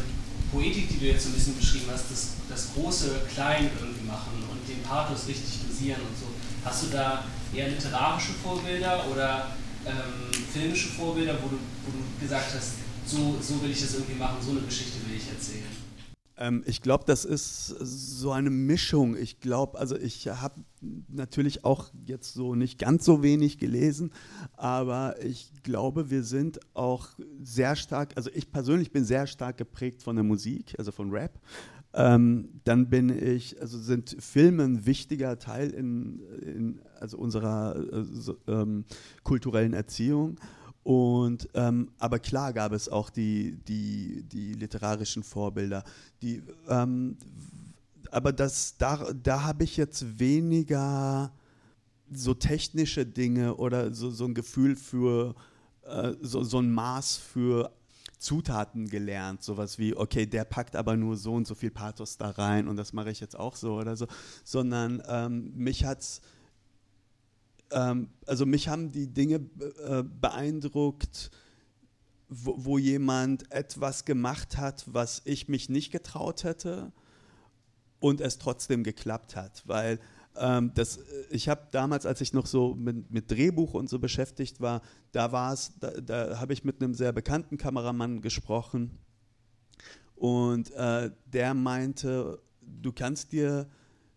[0.51, 4.43] Poetik, die du jetzt so ein bisschen beschrieben hast, das, das große klein irgendwie machen
[4.49, 6.27] und den Pathos richtig dosieren und so.
[6.63, 7.23] Hast du da
[7.53, 9.51] eher literarische Vorbilder oder
[9.85, 12.73] ähm, filmische Vorbilder, wo du, wo du gesagt hast,
[13.05, 15.76] so, so will ich das irgendwie machen, so eine Geschichte will ich erzählen?
[16.37, 19.17] Ähm, ich glaube, das ist so eine Mischung.
[19.17, 20.61] Ich glaube, also ich habe
[21.07, 24.11] natürlich auch jetzt so nicht ganz so wenig gelesen,
[24.55, 27.09] aber ich glaube, wir sind auch
[27.41, 31.39] sehr stark, also ich persönlich bin sehr stark geprägt von der Musik, also von Rap.
[31.93, 38.03] Ähm, dann bin ich, also sind Filme ein wichtiger Teil in, in also unserer äh,
[38.03, 38.85] so, ähm,
[39.23, 40.37] kulturellen Erziehung.
[40.87, 45.83] Und, ähm, aber klar gab es auch die, die, die literarischen Vorbilder.
[46.21, 47.17] Die, ähm,
[48.09, 51.33] aber das, da, da habe ich jetzt weniger
[52.09, 55.35] so technische Dinge oder so, so ein Gefühl für,
[55.83, 57.73] äh, so, so ein Maß für
[58.17, 62.29] Zutaten gelernt, sowas wie, okay, der packt aber nur so und so viel Pathos da
[62.29, 64.07] rein und das mache ich jetzt auch so oder so,
[64.45, 66.21] sondern ähm, mich hat es
[67.71, 69.35] ähm, also mich haben die Dinge
[69.85, 71.31] äh, beeindruckt,
[72.29, 76.91] wo, wo, jemand etwas gemacht hat, was ich mich nicht getraut hätte
[77.99, 79.99] und es trotzdem geklappt hat, weil
[80.35, 80.99] ähm, das,
[81.29, 85.31] ich habe damals, als ich noch so mit, mit, Drehbuch und so beschäftigt war, da
[85.31, 88.97] war es, da, da habe ich mit einem sehr bekannten Kameramann gesprochen
[90.15, 93.67] und äh, der meinte, du kannst dir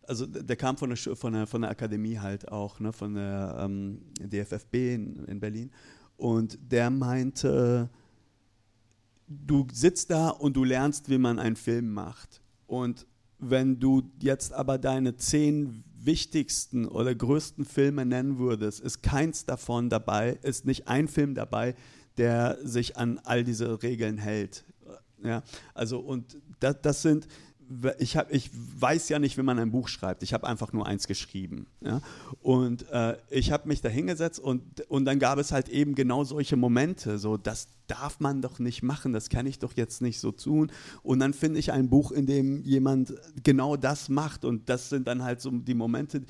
[0.07, 3.57] also der kam von der, von der, von der Akademie halt auch, ne, von der
[3.61, 5.71] ähm, DFFB in, in Berlin.
[6.17, 7.89] Und der meinte,
[9.27, 12.43] du sitzt da und du lernst, wie man einen Film macht.
[12.67, 13.07] Und
[13.39, 19.89] wenn du jetzt aber deine zehn wichtigsten oder größten Filme nennen würdest, ist keins davon
[19.89, 21.75] dabei, ist nicht ein Film dabei,
[22.17, 24.65] der sich an all diese Regeln hält.
[25.23, 25.43] Ja,
[25.75, 27.27] also und das, das sind,
[27.99, 30.23] ich, hab, ich weiß ja nicht, wie man ein Buch schreibt.
[30.23, 31.67] Ich habe einfach nur eins geschrieben.
[31.81, 32.01] Ja?
[32.43, 36.25] Und äh, ich habe mich da hingesetzt und, und dann gab es halt eben genau
[36.25, 37.19] solche Momente.
[37.19, 40.73] So, das darf man doch nicht machen, das kann ich doch jetzt nicht so tun.
[41.03, 44.45] Und dann finde ich ein Buch, in dem jemand genau das macht.
[44.45, 46.23] Und das sind dann halt so die Momente.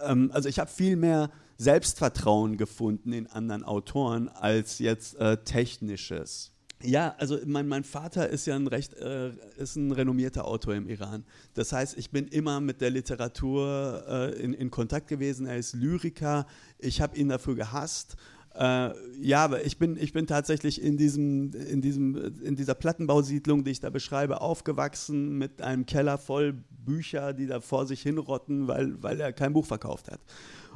[0.00, 6.52] Ähm, also ich habe viel mehr Selbstvertrauen gefunden in anderen Autoren als jetzt äh, technisches.
[6.82, 10.88] Ja, also mein, mein Vater ist ja ein recht, äh, ist ein renommierter Autor im
[10.88, 11.24] Iran.
[11.54, 15.46] Das heißt, ich bin immer mit der Literatur äh, in, in Kontakt gewesen.
[15.46, 16.46] Er ist Lyriker.
[16.78, 18.16] Ich habe ihn dafür gehasst.
[18.54, 23.64] Äh, ja, aber ich bin, ich bin tatsächlich in, diesem, in, diesem, in dieser Plattenbausiedlung,
[23.64, 28.66] die ich da beschreibe, aufgewachsen mit einem Keller voll Bücher, die da vor sich hinrotten,
[28.68, 30.20] weil, weil er kein Buch verkauft hat.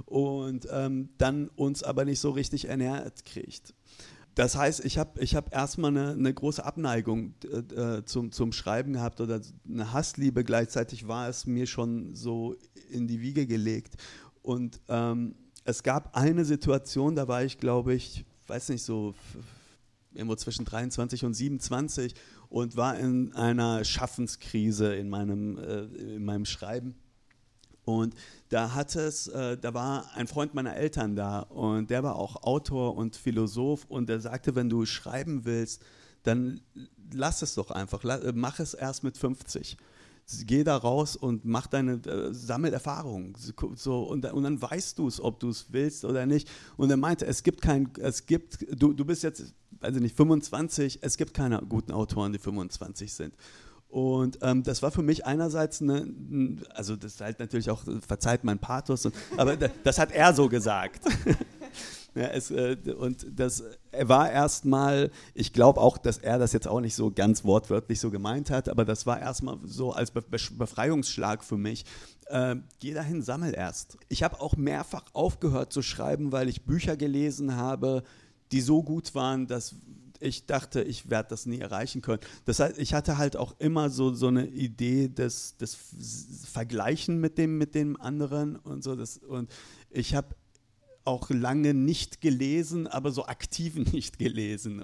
[0.04, 3.74] Und ähm, dann uns aber nicht so richtig ernährt kriegt.
[4.34, 8.94] Das heißt, ich habe ich hab erstmal eine, eine große Abneigung äh, zum, zum Schreiben
[8.94, 10.42] gehabt oder eine Hassliebe.
[10.42, 12.56] Gleichzeitig war es mir schon so
[12.90, 13.96] in die Wiege gelegt.
[14.42, 19.14] Und ähm, es gab eine Situation, da war ich, glaube ich, weiß nicht, so
[20.14, 22.14] irgendwo zwischen 23 und 27
[22.48, 26.94] und war in einer Schaffenskrise in meinem, äh, in meinem Schreiben.
[27.84, 28.14] Und
[28.48, 32.42] da hat es, äh, da war ein Freund meiner Eltern da und der war auch
[32.44, 35.82] Autor und Philosoph und der sagte, wenn du schreiben willst,
[36.22, 36.60] dann
[37.12, 39.76] lass es doch einfach, mach es erst mit 50
[40.46, 43.34] geh da raus und mach deine, äh, sammel Erfahrungen.
[43.76, 46.48] So, und, und dann weißt du es, ob du es willst oder nicht.
[46.76, 51.00] Und er meinte, es gibt kein, es gibt, du, du bist jetzt, also nicht 25,
[51.02, 53.34] es gibt keine guten Autoren, die 25 sind.
[53.92, 56.06] Und ähm, das war für mich einerseits eine,
[56.74, 60.48] also das ist halt natürlich auch, verzeiht mein Pathos, und, aber das hat er so
[60.48, 61.04] gesagt.
[62.14, 63.64] Ja, es, äh, und das
[63.98, 68.10] war erstmal, ich glaube auch, dass er das jetzt auch nicht so ganz wortwörtlich so
[68.10, 71.86] gemeint hat, aber das war erstmal so als Be Befreiungsschlag für mich.
[72.26, 73.96] Äh, geh dahin, sammel erst.
[74.10, 78.02] Ich habe auch mehrfach aufgehört zu schreiben, weil ich Bücher gelesen habe,
[78.50, 79.74] die so gut waren, dass
[80.22, 82.20] ich dachte, ich werde das nie erreichen können.
[82.44, 85.76] Das heißt, ich hatte halt auch immer so, so eine Idee des, des
[86.50, 88.94] Vergleichen mit dem, mit dem anderen und so.
[88.94, 89.50] Das, und
[89.90, 90.28] ich habe
[91.04, 94.82] auch lange nicht gelesen, aber so aktiv nicht gelesen,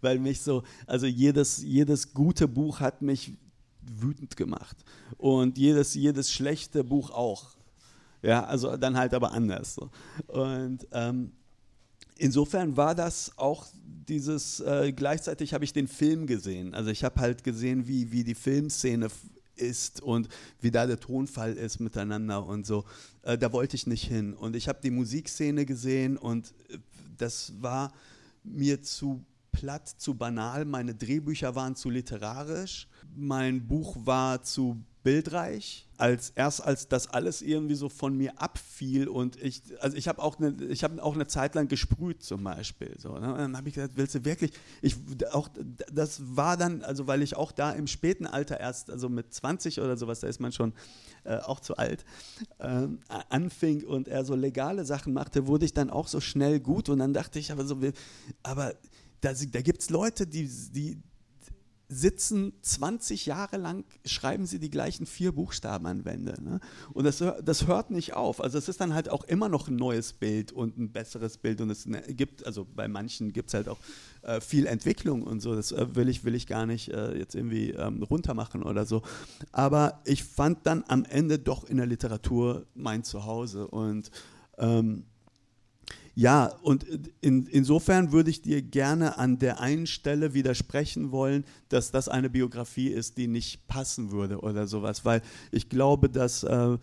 [0.00, 3.34] weil, mich so, also jedes, jedes gute Buch hat mich
[3.82, 4.76] wütend gemacht
[5.16, 7.56] und jedes, jedes schlechte Buch auch.
[8.22, 9.76] Ja, also dann halt aber anders.
[9.76, 9.88] So.
[10.26, 11.32] Und ähm,
[12.20, 13.66] insofern war das auch
[14.08, 16.74] dieses, äh, gleichzeitig habe ich den Film gesehen.
[16.74, 19.08] Also ich habe halt gesehen, wie, wie die Filmszene
[19.56, 20.28] ist und
[20.60, 22.84] wie da der Tonfall ist miteinander und so.
[23.22, 24.34] Äh, da wollte ich nicht hin.
[24.34, 26.78] Und ich habe die Musikszene gesehen und äh,
[27.16, 27.92] das war
[28.42, 30.64] mir zu platt, zu banal.
[30.64, 32.88] Meine Drehbücher waren zu literarisch.
[33.14, 39.08] Mein Buch war zu bildreich, als erst als das alles irgendwie so von mir abfiel
[39.08, 42.42] und ich, also ich habe auch eine, ich habe auch eine Zeit lang gesprüht zum
[42.44, 43.34] Beispiel, so, ne?
[43.36, 44.96] dann habe ich gesagt, willst du wirklich, ich,
[45.32, 45.48] auch,
[45.92, 49.80] das war dann, also weil ich auch da im späten Alter erst, also mit 20
[49.80, 50.72] oder sowas, da ist man schon
[51.24, 52.04] äh, auch zu alt,
[52.58, 52.88] äh,
[53.28, 56.98] anfing und er so legale Sachen machte, wurde ich dann auch so schnell gut und
[56.98, 57.78] dann dachte ich aber so,
[58.42, 58.74] aber
[59.20, 61.02] da, da gibt es Leute, die, die,
[61.92, 66.40] sitzen 20 Jahre lang, schreiben sie die gleichen vier Buchstaben an Wände.
[66.40, 66.60] Ne?
[66.92, 68.40] Und das, das hört nicht auf.
[68.40, 71.60] Also es ist dann halt auch immer noch ein neues Bild und ein besseres Bild.
[71.60, 73.78] Und es ne, gibt, also bei manchen gibt es halt auch
[74.22, 75.56] äh, viel Entwicklung und so.
[75.56, 79.02] Das äh, will, ich, will ich gar nicht äh, jetzt irgendwie ähm, runtermachen oder so.
[79.50, 83.66] Aber ich fand dann am Ende doch in der Literatur mein Zuhause.
[83.66, 84.12] Und
[84.58, 85.06] ähm,
[86.20, 86.84] ja, und
[87.22, 92.28] in, insofern würde ich dir gerne an der einen Stelle widersprechen wollen, dass das eine
[92.28, 96.76] Biografie ist, die nicht passen würde oder sowas, weil ich glaube, dass äh,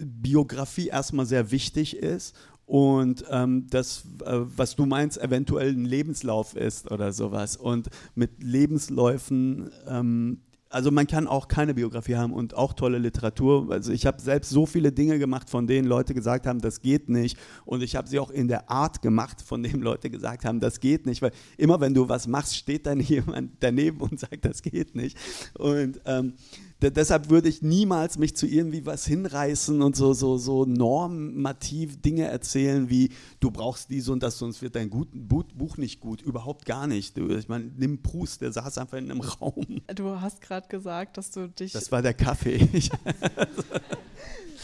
[0.00, 6.56] Biografie erstmal sehr wichtig ist und ähm, das, äh, was du meinst, eventuell ein Lebenslauf
[6.56, 7.58] ist oder sowas.
[7.58, 13.70] Und mit Lebensläufen ähm, also man kann auch keine Biografie haben und auch tolle Literatur.
[13.70, 17.08] Also ich habe selbst so viele Dinge gemacht, von denen Leute gesagt haben, das geht
[17.08, 17.38] nicht.
[17.64, 20.80] Und ich habe sie auch in der Art gemacht, von denen Leute gesagt haben, das
[20.80, 21.22] geht nicht.
[21.22, 25.16] Weil immer wenn du was machst, steht dann jemand daneben und sagt, das geht nicht.
[25.54, 26.34] Und ähm,
[26.80, 32.24] deshalb würde ich niemals mich zu irgendwie was hinreißen und so, so, so normativ Dinge
[32.24, 33.10] erzählen wie
[33.40, 36.22] du brauchst dies und das, sonst wird dein gut, Buch nicht gut.
[36.22, 37.16] Überhaupt gar nicht.
[37.16, 39.80] Ich meine, nimm Proust, der saß einfach in einem Raum.
[39.94, 41.72] Du hast gerade gesagt, dass du dich.
[41.72, 42.68] Das war der Kaffee.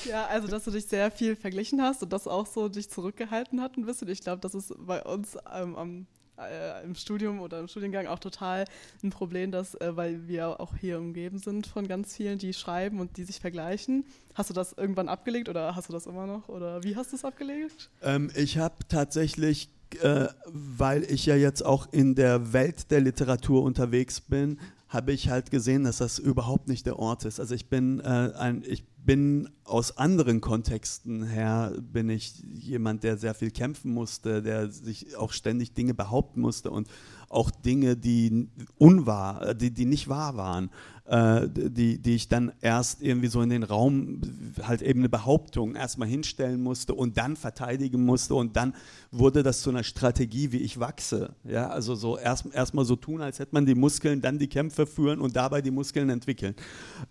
[0.05, 3.61] Ja, also dass du dich sehr viel verglichen hast und das auch so dich zurückgehalten
[3.61, 4.09] hat ein bisschen.
[4.09, 6.07] Ich glaube, das ist bei uns ähm, am
[6.49, 8.65] äh, im Studium oder im Studiengang auch total
[9.03, 13.01] ein Problem, dass, äh, weil wir auch hier umgeben sind von ganz vielen, die schreiben
[13.01, 14.05] und die sich vergleichen.
[14.35, 16.49] Hast du das irgendwann abgelegt oder hast du das immer noch?
[16.49, 17.91] Oder wie hast du es abgelegt?
[18.03, 19.69] Ähm, ich habe tatsächlich
[20.01, 24.59] äh, weil ich ja jetzt auch in der Welt der Literatur unterwegs bin,
[24.93, 27.41] habe ich halt gesehen, dass das überhaupt nicht der Ort ist.
[27.41, 33.17] Also ich bin äh, ein, ich bin aus anderen Kontexten her, bin ich jemand, der
[33.17, 36.89] sehr viel kämpfen musste, der sich auch ständig Dinge behaupten musste und
[37.31, 40.71] auch Dinge, die unwahr, die, die nicht wahr waren,
[41.05, 44.21] äh, die, die ich dann erst irgendwie so in den Raum,
[44.63, 48.75] halt eben eine Behauptung erstmal hinstellen musste und dann verteidigen musste und dann
[49.11, 51.35] wurde das zu einer Strategie, wie ich wachse.
[51.45, 54.87] Ja, also so erst erstmal so tun, als hätte man die Muskeln, dann die Kämpfe
[54.87, 56.55] führen und dabei die Muskeln entwickeln.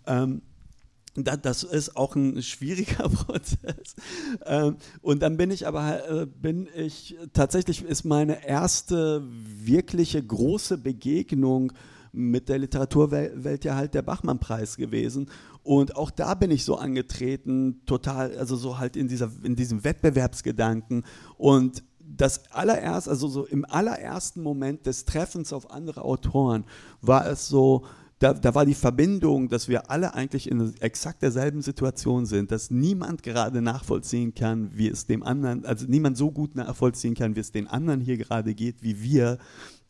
[0.06, 0.42] Ähm,
[1.16, 3.96] das ist auch ein schwieriger Prozess.
[4.46, 10.78] Ähm, und dann bin ich aber, äh, bin ich, tatsächlich ist meine erste wirkliche große
[10.78, 11.74] Begegnung
[12.14, 15.30] mit der Literaturwelt ja halt der Bachmann-Preis gewesen.
[15.64, 19.84] Und auch da bin ich so angetreten, total, also so halt in, dieser, in diesem
[19.84, 21.04] Wettbewerbsgedanken.
[21.38, 26.66] Und das allererst, also so im allerersten Moment des Treffens auf andere Autoren
[27.02, 27.86] war es so,
[28.22, 32.70] da, da, war die Verbindung, dass wir alle eigentlich in exakt derselben Situation sind, dass
[32.70, 37.40] niemand gerade nachvollziehen kann, wie es dem anderen, also niemand so gut nachvollziehen kann, wie
[37.40, 39.40] es den anderen hier gerade geht, wie wir.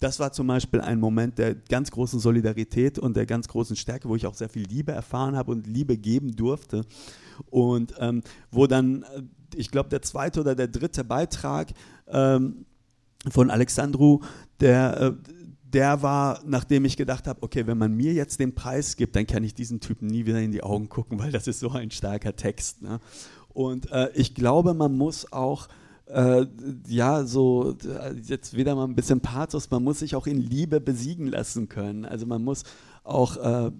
[0.01, 4.09] Das war zum Beispiel ein Moment der ganz großen Solidarität und der ganz großen Stärke,
[4.09, 6.85] wo ich auch sehr viel Liebe erfahren habe und Liebe geben durfte.
[7.51, 9.21] Und ähm, wo dann, äh,
[9.55, 11.71] ich glaube, der zweite oder der dritte Beitrag
[12.07, 12.65] ähm,
[13.29, 14.21] von Alexandru,
[14.59, 15.13] der äh,
[15.63, 19.25] der war, nachdem ich gedacht habe, okay, wenn man mir jetzt den Preis gibt, dann
[19.25, 21.91] kann ich diesen Typen nie wieder in die Augen gucken, weil das ist so ein
[21.91, 22.81] starker Text.
[22.81, 22.99] Ne?
[23.47, 25.69] Und äh, ich glaube, man muss auch,
[26.13, 26.45] äh,
[26.87, 27.75] ja, so,
[28.23, 32.05] jetzt wieder mal ein bisschen Pathos, man muss sich auch in Liebe besiegen lassen können.
[32.05, 32.63] Also man muss
[33.03, 33.71] auch, äh,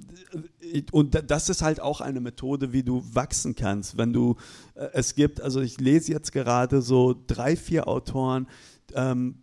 [0.92, 3.98] und das ist halt auch eine Methode, wie du wachsen kannst.
[3.98, 4.36] Wenn du,
[4.76, 8.48] äh, es gibt, also ich lese jetzt gerade so drei, vier Autoren,
[8.94, 9.36] ähm,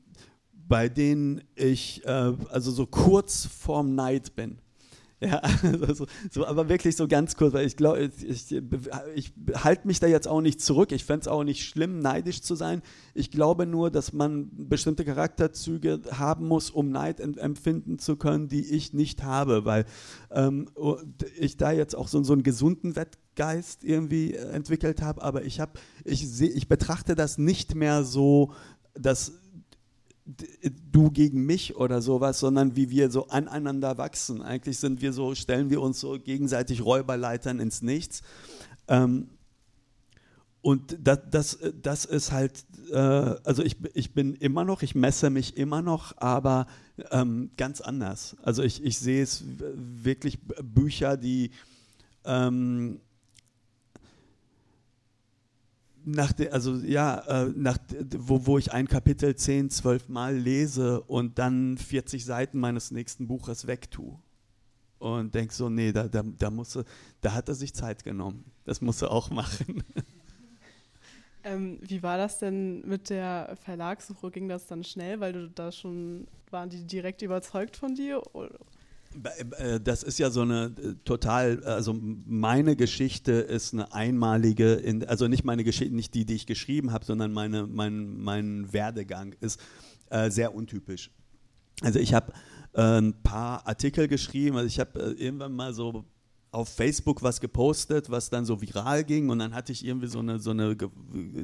[0.53, 4.59] bei denen ich äh, also so kurz vorm Neid bin.
[5.21, 5.41] Ja,
[5.87, 8.63] also so, aber wirklich so ganz kurz, weil ich glaube, ich, ich,
[9.15, 10.93] ich halte mich da jetzt auch nicht zurück.
[10.93, 12.83] Ich fände es auch nicht schlimm, neidisch zu sein.
[13.15, 18.65] Ich glaube nur, dass man bestimmte Charakterzüge haben muss, um Neid empfinden zu können, die
[18.65, 19.87] ich nicht habe, weil
[20.31, 20.69] ähm,
[21.37, 25.23] ich da jetzt auch so, so einen gesunden Wettgeist irgendwie entwickelt habe.
[25.23, 25.73] Aber ich habe,
[26.05, 28.53] ich sehe, ich betrachte das nicht mehr so,
[28.95, 29.33] dass
[30.93, 34.43] du gegen mich oder sowas, sondern wie wir so aneinander wachsen.
[34.43, 38.23] Eigentlich sind wir so, stellen wir uns so gegenseitig Räuberleitern ins Nichts.
[38.89, 39.29] Ähm,
[40.61, 45.31] und das, das, das ist halt, äh, also ich, ich bin immer noch, ich messe
[45.31, 46.67] mich immer noch, aber
[47.11, 48.37] ähm, ganz anders.
[48.43, 51.53] Also ich, ich sehe es wirklich Bücher, die
[52.25, 53.01] ähm,
[56.11, 57.79] nach de, also ja, äh, nach,
[58.17, 63.27] wo, wo ich ein Kapitel 10, 12 Mal lese und dann 40 Seiten meines nächsten
[63.29, 64.19] Buches wegtue.
[64.99, 66.85] Und denk so, nee, da, da, da, musste,
[67.21, 68.45] da hat er sich Zeit genommen.
[68.65, 69.83] Das muss er auch machen.
[71.45, 74.31] Ähm, wie war das denn mit der Verlagssuche?
[74.33, 78.21] Ging das dann schnell, weil du da schon, waren die direkt überzeugt von dir?
[79.15, 79.59] Oder?
[79.59, 81.97] Äh, das ist ja so eine äh, total, also
[82.27, 87.05] meine Geschichte ist eine einmalige, also nicht meine Geschichte, nicht die, die ich geschrieben habe,
[87.05, 89.61] sondern meine, mein, mein Werdegang ist
[90.11, 91.11] äh, sehr untypisch.
[91.83, 92.33] Also ich habe
[92.73, 96.05] äh, ein paar Artikel geschrieben, also ich habe äh, irgendwann mal so
[96.51, 100.21] auf Facebook was gepostet, was dann so viral ging und dann hatte ich irgendwie so
[100.21, 100.77] eine, so eine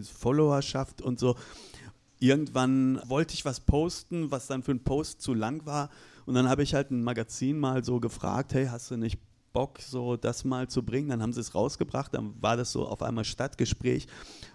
[0.02, 1.36] Followerschaft und so.
[2.20, 5.90] Irgendwann wollte ich was posten, was dann für einen Post zu lang war
[6.26, 9.18] und dann habe ich halt ein Magazin mal so gefragt, hey, hast du nicht
[9.52, 11.08] Bock, so das mal zu bringen?
[11.08, 14.06] Dann haben sie es rausgebracht, dann war das so auf einmal Stadtgespräch.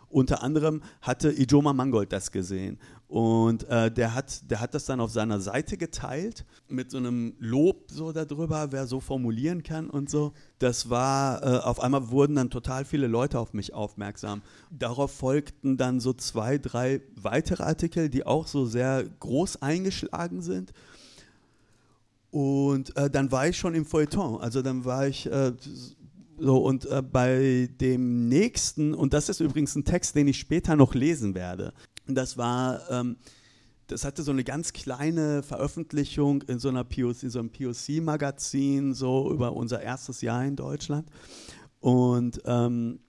[0.09, 4.99] Unter anderem hatte Ijoma Mangold das gesehen und äh, der, hat, der hat das dann
[4.99, 10.09] auf seiner Seite geteilt mit so einem Lob so darüber, wer so formulieren kann und
[10.09, 10.33] so.
[10.57, 14.41] Das war, äh, auf einmal wurden dann total viele Leute auf mich aufmerksam.
[14.71, 20.73] Darauf folgten dann so zwei, drei weitere Artikel, die auch so sehr groß eingeschlagen sind.
[22.31, 24.39] Und äh, dann war ich schon im Feuilleton.
[24.39, 25.53] Also dann war ich äh,
[26.37, 30.75] so und äh, bei dem nächsten, und das ist übrigens ein Text, den ich später
[30.75, 31.73] noch lesen werde.
[32.07, 33.17] Das war, ähm,
[33.87, 38.93] das hatte so eine ganz kleine Veröffentlichung in so einer POC, in so einem POC-Magazin,
[38.93, 41.07] so über unser erstes Jahr in Deutschland.
[41.79, 42.99] Und ähm,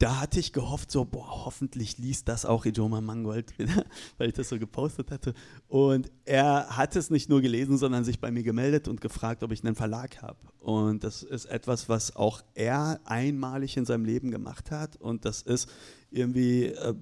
[0.00, 3.52] da hatte ich gehofft, so, boah, hoffentlich liest das auch Ijoma Mangold,
[4.18, 5.34] weil ich das so gepostet hatte.
[5.68, 9.52] Und er hat es nicht nur gelesen, sondern sich bei mir gemeldet und gefragt, ob
[9.52, 10.38] ich einen Verlag habe.
[10.58, 14.96] Und das ist etwas, was auch er einmalig in seinem Leben gemacht hat.
[14.96, 15.68] Und das ist
[16.10, 16.66] irgendwie.
[16.66, 16.94] Äh,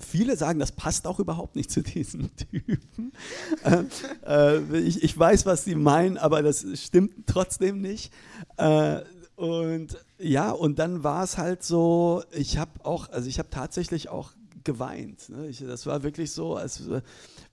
[0.00, 3.12] viele sagen, das passt auch überhaupt nicht zu diesem Typen.
[3.62, 3.84] äh,
[4.26, 8.12] äh, ich, ich, weiß, was sie meinen, aber das stimmt trotzdem nicht.
[8.56, 9.02] Äh,
[9.36, 14.08] und ja, und dann war es halt so, ich habe auch, also ich habe tatsächlich
[14.08, 14.32] auch
[14.64, 15.28] geweint.
[15.28, 15.46] Ne?
[15.48, 16.82] Ich, das war wirklich so, als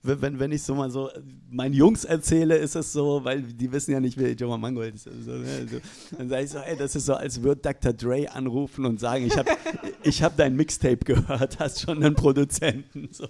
[0.04, 1.08] wenn, wenn ich so mal so
[1.50, 5.08] meinen Jungs erzähle, ist es so, weil die wissen ja nicht, wer Joe Mangold ist.
[5.08, 5.66] Also, ne?
[5.66, 5.78] so,
[6.18, 7.94] dann sage ich so, ey, das ist so, als würde Dr.
[7.94, 9.50] Dre anrufen und sagen, ich habe
[10.02, 13.08] ich hab dein Mixtape gehört, hast schon einen Produzenten.
[13.12, 13.26] So.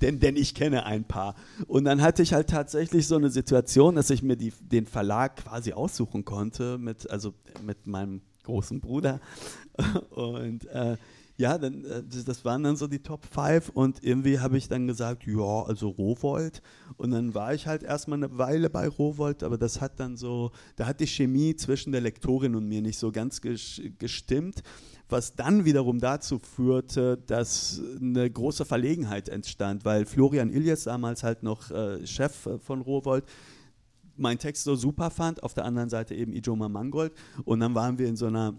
[0.00, 1.36] Denn, denn ich kenne ein paar.
[1.68, 5.36] Und dann hatte ich halt tatsächlich so eine Situation, dass ich mir die, den Verlag
[5.36, 7.32] quasi aussuchen konnte, mit, also
[7.64, 9.20] mit meinem großen Bruder.
[10.10, 10.96] Und äh,
[11.40, 14.86] ja, dann, äh, das waren dann so die Top 5 und irgendwie habe ich dann
[14.86, 16.60] gesagt, ja, also Rowold.
[16.98, 20.52] Und dann war ich halt erstmal eine Weile bei Rowold, aber das hat dann so,
[20.76, 24.62] da hat die Chemie zwischen der Lektorin und mir nicht so ganz gestimmt,
[25.08, 31.42] was dann wiederum dazu führte, dass eine große Verlegenheit entstand, weil Florian Iljes damals halt
[31.42, 33.24] noch äh, Chef äh, von Rowold
[34.16, 37.14] meinen Text so super fand, auf der anderen Seite eben Ijoma Mangold
[37.46, 38.54] und dann waren wir in so einer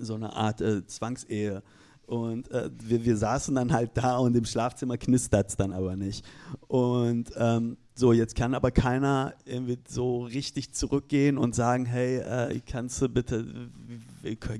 [0.00, 1.62] so eine Art äh, Zwangsehe
[2.08, 5.94] und äh, wir, wir saßen dann halt da und im Schlafzimmer knistert es dann aber
[5.94, 6.24] nicht.
[6.68, 12.60] Und ähm, so, jetzt kann aber keiner irgendwie so richtig zurückgehen und sagen, hey, äh,
[12.66, 13.68] kannst du bitte,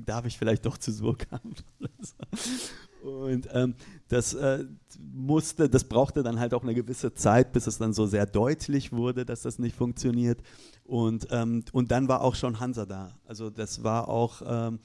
[0.05, 1.65] darf ich vielleicht doch zu Surkamp?
[3.03, 3.77] und ähm,
[4.09, 4.67] das äh,
[4.99, 8.93] musste, das brauchte dann halt auch eine gewisse Zeit, bis es dann so sehr deutlich
[8.93, 10.43] wurde, dass das nicht funktioniert.
[10.85, 13.19] Und, ähm, und dann war auch schon Hansa da.
[13.27, 14.81] Also das war auch ähm,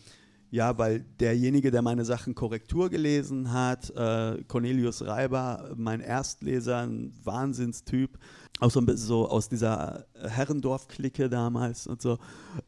[0.53, 7.11] ja, weil derjenige, der meine Sachen Korrektur gelesen hat, äh, Cornelius Reiber, mein Erstleser, ein
[7.23, 8.19] Wahnsinnstyp,
[8.59, 12.19] auch so ein bisschen so aus dieser Herrendorf-Clique damals und so,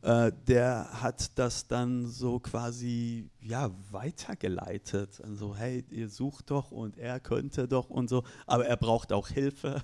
[0.01, 5.21] äh, der hat das dann so quasi, ja, weitergeleitet.
[5.23, 9.27] Also, hey, ihr sucht doch und er könnte doch und so, aber er braucht auch
[9.27, 9.83] Hilfe.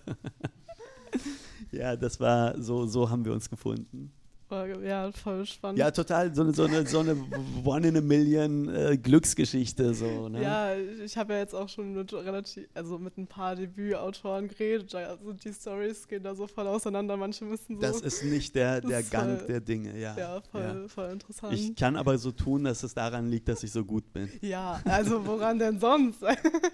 [1.71, 4.11] ja, das war, so, so haben wir uns gefunden.
[4.51, 5.79] Ja, voll spannend.
[5.79, 6.33] Ja, total.
[6.35, 7.15] So eine, so eine, so eine
[7.63, 9.93] One in a Million äh, Glücksgeschichte.
[9.93, 10.43] So, ne?
[10.43, 14.93] Ja, ich habe ja jetzt auch schon mit relativ, also mit ein paar Debütautoren geredet.
[14.93, 17.15] Also die Stories gehen da so voll auseinander.
[17.15, 17.81] Manche müssen so.
[17.81, 20.17] Das ist nicht der, der Gang voll, der Dinge, ja.
[20.17, 20.87] Ja, voll, ja.
[20.87, 21.53] voll interessant.
[21.53, 24.29] Ich kann aber so tun, dass es daran liegt, dass ich so gut bin.
[24.41, 26.23] Ja, also woran denn sonst?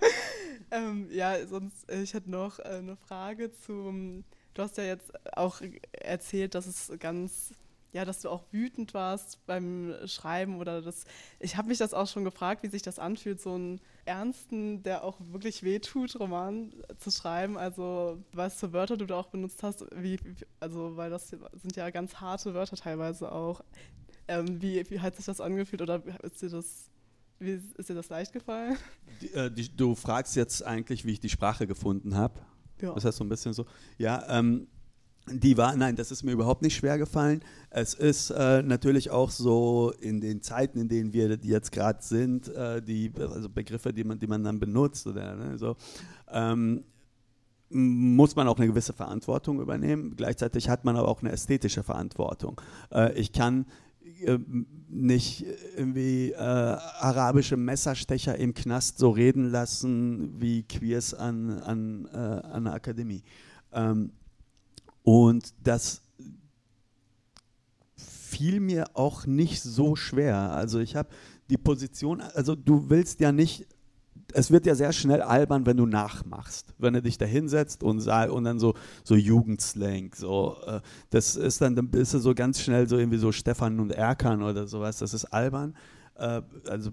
[0.71, 4.23] ähm, ja, sonst, ich hätte noch äh, eine Frage zum.
[4.53, 5.61] Du hast ja jetzt auch
[5.91, 7.51] erzählt, dass es ganz
[7.93, 11.05] ja, dass du auch wütend warst beim Schreiben oder das.
[11.39, 15.03] Ich habe mich das auch schon gefragt, wie sich das anfühlt, so einen ernsten, der
[15.03, 17.57] auch wirklich wehtut, Roman zu schreiben.
[17.57, 20.19] Also, was für Wörter du da auch benutzt hast, wie,
[20.59, 23.61] also, weil das sind ja ganz harte Wörter teilweise auch.
[24.27, 26.89] Ähm, wie, wie hat sich das angefühlt oder ist dir das
[27.39, 28.77] wie, ist dir das leicht gefallen?
[29.21, 32.41] Die, äh, die, du fragst jetzt eigentlich, wie ich die Sprache gefunden habe.
[32.81, 32.93] Ja.
[32.93, 33.65] Das heißt so ein bisschen so.
[33.97, 34.67] Ja, ähm,
[35.31, 37.41] die war, nein, das ist mir überhaupt nicht schwer gefallen.
[37.69, 42.47] Es ist äh, natürlich auch so in den Zeiten, in denen wir jetzt gerade sind,
[42.49, 45.75] äh, die also Begriffe, die man, die man dann benutzt oder ne, so,
[46.31, 46.83] ähm,
[47.69, 50.15] muss man auch eine gewisse Verantwortung übernehmen.
[50.15, 52.61] Gleichzeitig hat man aber auch eine ästhetische Verantwortung.
[52.91, 53.65] Äh, ich kann
[54.21, 54.39] äh,
[54.89, 62.17] nicht irgendwie äh, arabische Messerstecher im Knast so reden lassen wie Queers an, an, äh,
[62.17, 63.23] an der Akademie.
[63.73, 64.11] Ähm,
[65.07, 66.01] und das
[67.95, 70.51] fiel mir auch nicht so schwer.
[70.51, 71.07] Also ich habe
[71.49, 73.65] die Position, also du willst ja nicht,
[74.33, 78.05] es wird ja sehr schnell albern, wenn du nachmachst, wenn du dich da hinsetzt und,
[78.05, 78.73] und dann so,
[79.05, 83.17] so Jugendslang, so, äh, das ist dann, dann bist du so ganz schnell so irgendwie
[83.17, 85.73] so Stefan und Erkan oder sowas, das ist albern.
[86.15, 86.91] Äh, also,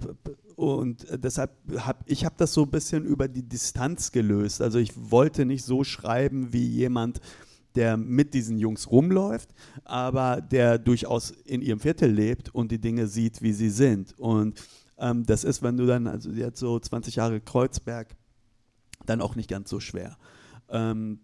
[0.55, 4.63] und deshalb habe ich habe das so ein bisschen über die Distanz gelöst.
[4.63, 7.21] Also ich wollte nicht so schreiben wie jemand,
[7.75, 9.51] der mit diesen Jungs rumläuft,
[9.85, 14.19] aber der durchaus in ihrem Viertel lebt und die Dinge sieht, wie sie sind.
[14.19, 14.63] Und
[14.99, 18.15] ähm, das ist, wenn du dann, also jetzt so 20 Jahre Kreuzberg,
[19.07, 20.17] dann auch nicht ganz so schwer.
[20.69, 21.21] Ähm,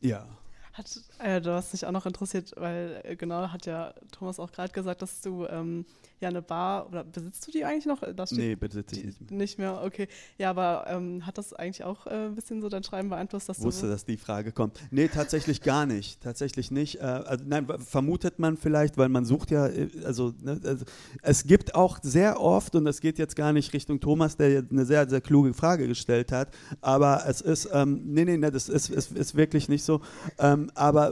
[0.00, 0.26] ja.
[0.72, 4.50] Hat, äh, du hast mich auch noch interessiert, weil äh, genau hat ja Thomas auch
[4.50, 5.84] gerade gesagt, dass du ähm,
[6.20, 8.02] ja eine Bar, oder besitzt du die eigentlich noch?
[8.14, 9.38] Das nee, besitze ich nicht mehr.
[9.38, 10.08] Nicht mehr, okay.
[10.38, 13.48] Ja, aber ähm, hat das eigentlich auch äh, ein bisschen so dein Schreiben beeinflusst?
[13.48, 14.80] Dass Wusste, du dass die Frage kommt.
[14.90, 16.20] Nee, tatsächlich gar nicht.
[16.22, 16.96] Tatsächlich nicht.
[16.96, 20.84] Äh, also, nein, vermutet man vielleicht, weil man sucht ja, äh, also, ne, also,
[21.22, 24.84] es gibt auch sehr oft, und das geht jetzt gar nicht Richtung Thomas, der eine
[24.84, 26.48] sehr, sehr kluge Frage gestellt hat,
[26.80, 30.00] aber es ist, ähm, nee, nee, nee, das ist, ist, ist wirklich nicht so.
[30.38, 30.70] Ähm, Ähm,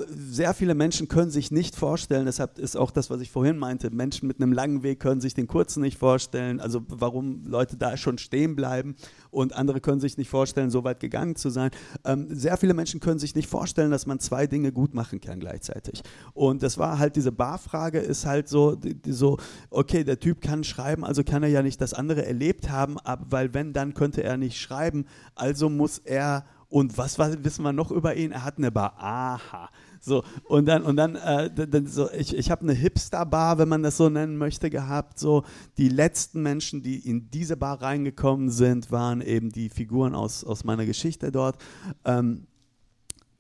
[0.08, 3.90] sehr viele Menschen können sich nicht vorstellen, deshalb ist auch das, was ich vorhin meinte,
[3.90, 7.96] Menschen mit einem langen Weg können sich den kurzen nicht vorstellen, also warum Leute da
[7.96, 8.96] schon stehen bleiben
[9.30, 11.70] und andere können sich nicht vorstellen, so weit gegangen zu sein.
[12.04, 15.40] Ähm, sehr viele Menschen können sich nicht vorstellen, dass man zwei Dinge gut machen kann
[15.40, 16.02] gleichzeitig.
[16.32, 19.38] Und das war halt diese Barfrage, ist halt so, die, die so,
[19.70, 23.26] okay, der Typ kann schreiben, also kann er ja nicht das andere erlebt haben, ab,
[23.30, 27.72] weil wenn, dann könnte er nicht schreiben, also muss er und was war, wissen wir
[27.72, 28.32] noch über ihn?
[28.32, 28.94] Er hat eine Bar.
[28.98, 29.70] Aha.
[30.04, 33.82] So, und dann, und dann, äh, dann so, ich, ich habe eine Hipster-Bar, wenn man
[33.82, 35.18] das so nennen möchte, gehabt.
[35.18, 35.44] So,
[35.78, 40.64] die letzten Menschen, die in diese Bar reingekommen sind, waren eben die Figuren aus, aus
[40.64, 41.56] meiner Geschichte dort.
[42.04, 42.46] Ähm,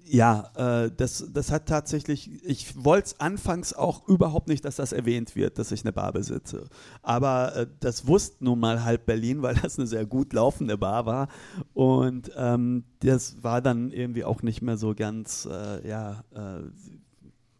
[0.06, 4.92] ja, äh, das, das hat tatsächlich, ich wollte es anfangs auch überhaupt nicht, dass das
[4.92, 6.68] erwähnt wird, dass ich eine Bar besitze.
[7.02, 11.06] Aber äh, das wusste nun mal halb Berlin, weil das eine sehr gut laufende Bar
[11.06, 11.28] war.
[11.72, 16.62] Und ähm, das war dann irgendwie auch nicht mehr so ganz, äh, ja, äh,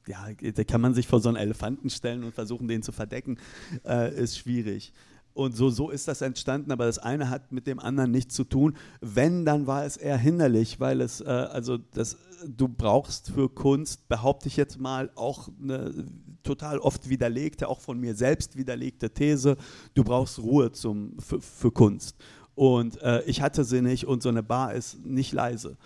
[0.07, 3.38] ja, da kann man sich vor so einen Elefanten stellen und versuchen, den zu verdecken,
[3.86, 4.92] äh, ist schwierig.
[5.35, 8.45] Und so, so ist das entstanden, aber das eine hat mit dem anderen nichts zu
[8.45, 8.76] tun.
[9.01, 12.16] Wenn, dann war es eher hinderlich, weil es, äh, also das,
[12.47, 16.07] du brauchst für Kunst, behaupte ich jetzt mal, auch eine
[16.45, 19.57] total oft widerlegte, auch von mir selbst widerlegte These,
[19.95, 22.16] du brauchst Ruhe zum, für, für Kunst.
[22.55, 25.76] Und äh, ich hatte sie nicht und so eine Bar ist nicht leise.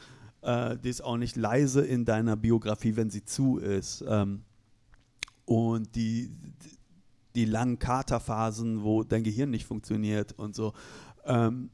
[0.42, 4.04] Äh, die ist auch nicht leise in deiner Biografie, wenn sie zu ist.
[4.06, 4.42] Ähm,
[5.46, 6.30] und die,
[7.34, 10.72] die langen Katerphasen, wo dein Gehirn nicht funktioniert und so.
[11.24, 11.70] Ähm,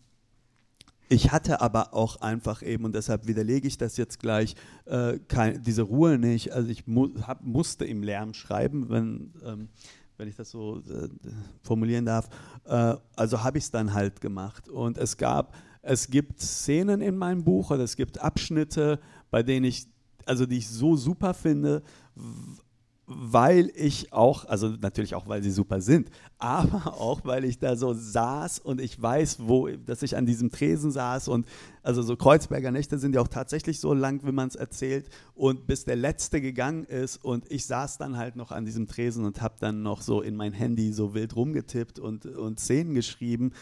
[1.08, 4.54] ich hatte aber auch einfach eben, und deshalb widerlege ich das jetzt gleich,
[4.86, 6.52] äh, kein, diese Ruhe nicht.
[6.52, 9.68] Also ich mu hab, musste im Lärm schreiben, wenn, ähm,
[10.16, 11.08] wenn ich das so äh,
[11.62, 12.30] formulieren darf.
[12.64, 14.68] Äh, also habe ich es dann halt gemacht.
[14.68, 18.98] Und es gab, es gibt Szenen in meinem Buch oder es gibt Abschnitte,
[19.30, 19.86] bei denen ich,
[20.24, 21.82] also die ich so super finde,
[23.06, 27.76] weil ich auch, also natürlich auch, weil sie super sind, aber auch, weil ich da
[27.76, 31.46] so saß und ich weiß, wo, dass ich an diesem Tresen saß und
[31.82, 35.66] also so Kreuzberger Nächte sind ja auch tatsächlich so lang, wie man es erzählt und
[35.66, 39.42] bis der Letzte gegangen ist und ich saß dann halt noch an diesem Tresen und
[39.42, 43.52] habe dann noch so in mein Handy so wild rumgetippt und, und Szenen geschrieben,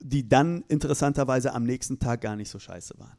[0.00, 3.16] die dann interessanterweise am nächsten Tag gar nicht so scheiße waren.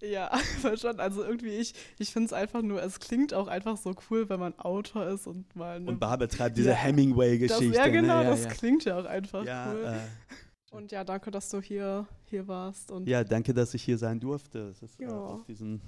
[0.00, 0.30] Ja,
[0.62, 0.98] aber schon.
[1.00, 4.40] Also irgendwie, ich, ich finde es einfach nur, es klingt auch einfach so cool, wenn
[4.40, 5.86] man Autor ist und mal.
[5.86, 7.76] Und Bar betreibt diese ja, Hemingway-Geschichte.
[7.76, 8.24] Ja, genau, ne?
[8.24, 8.50] ja, das ja.
[8.50, 9.84] klingt ja auch einfach ja, cool.
[9.84, 12.90] Äh, und ja, danke, dass du hier, hier warst.
[12.90, 14.68] Und ja, danke, dass ich hier sein durfte.
[14.68, 15.08] Das ist, ja.
[15.08, 15.82] Äh, auf diesen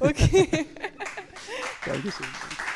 [0.00, 0.48] okay.
[1.84, 2.26] Dankeschön.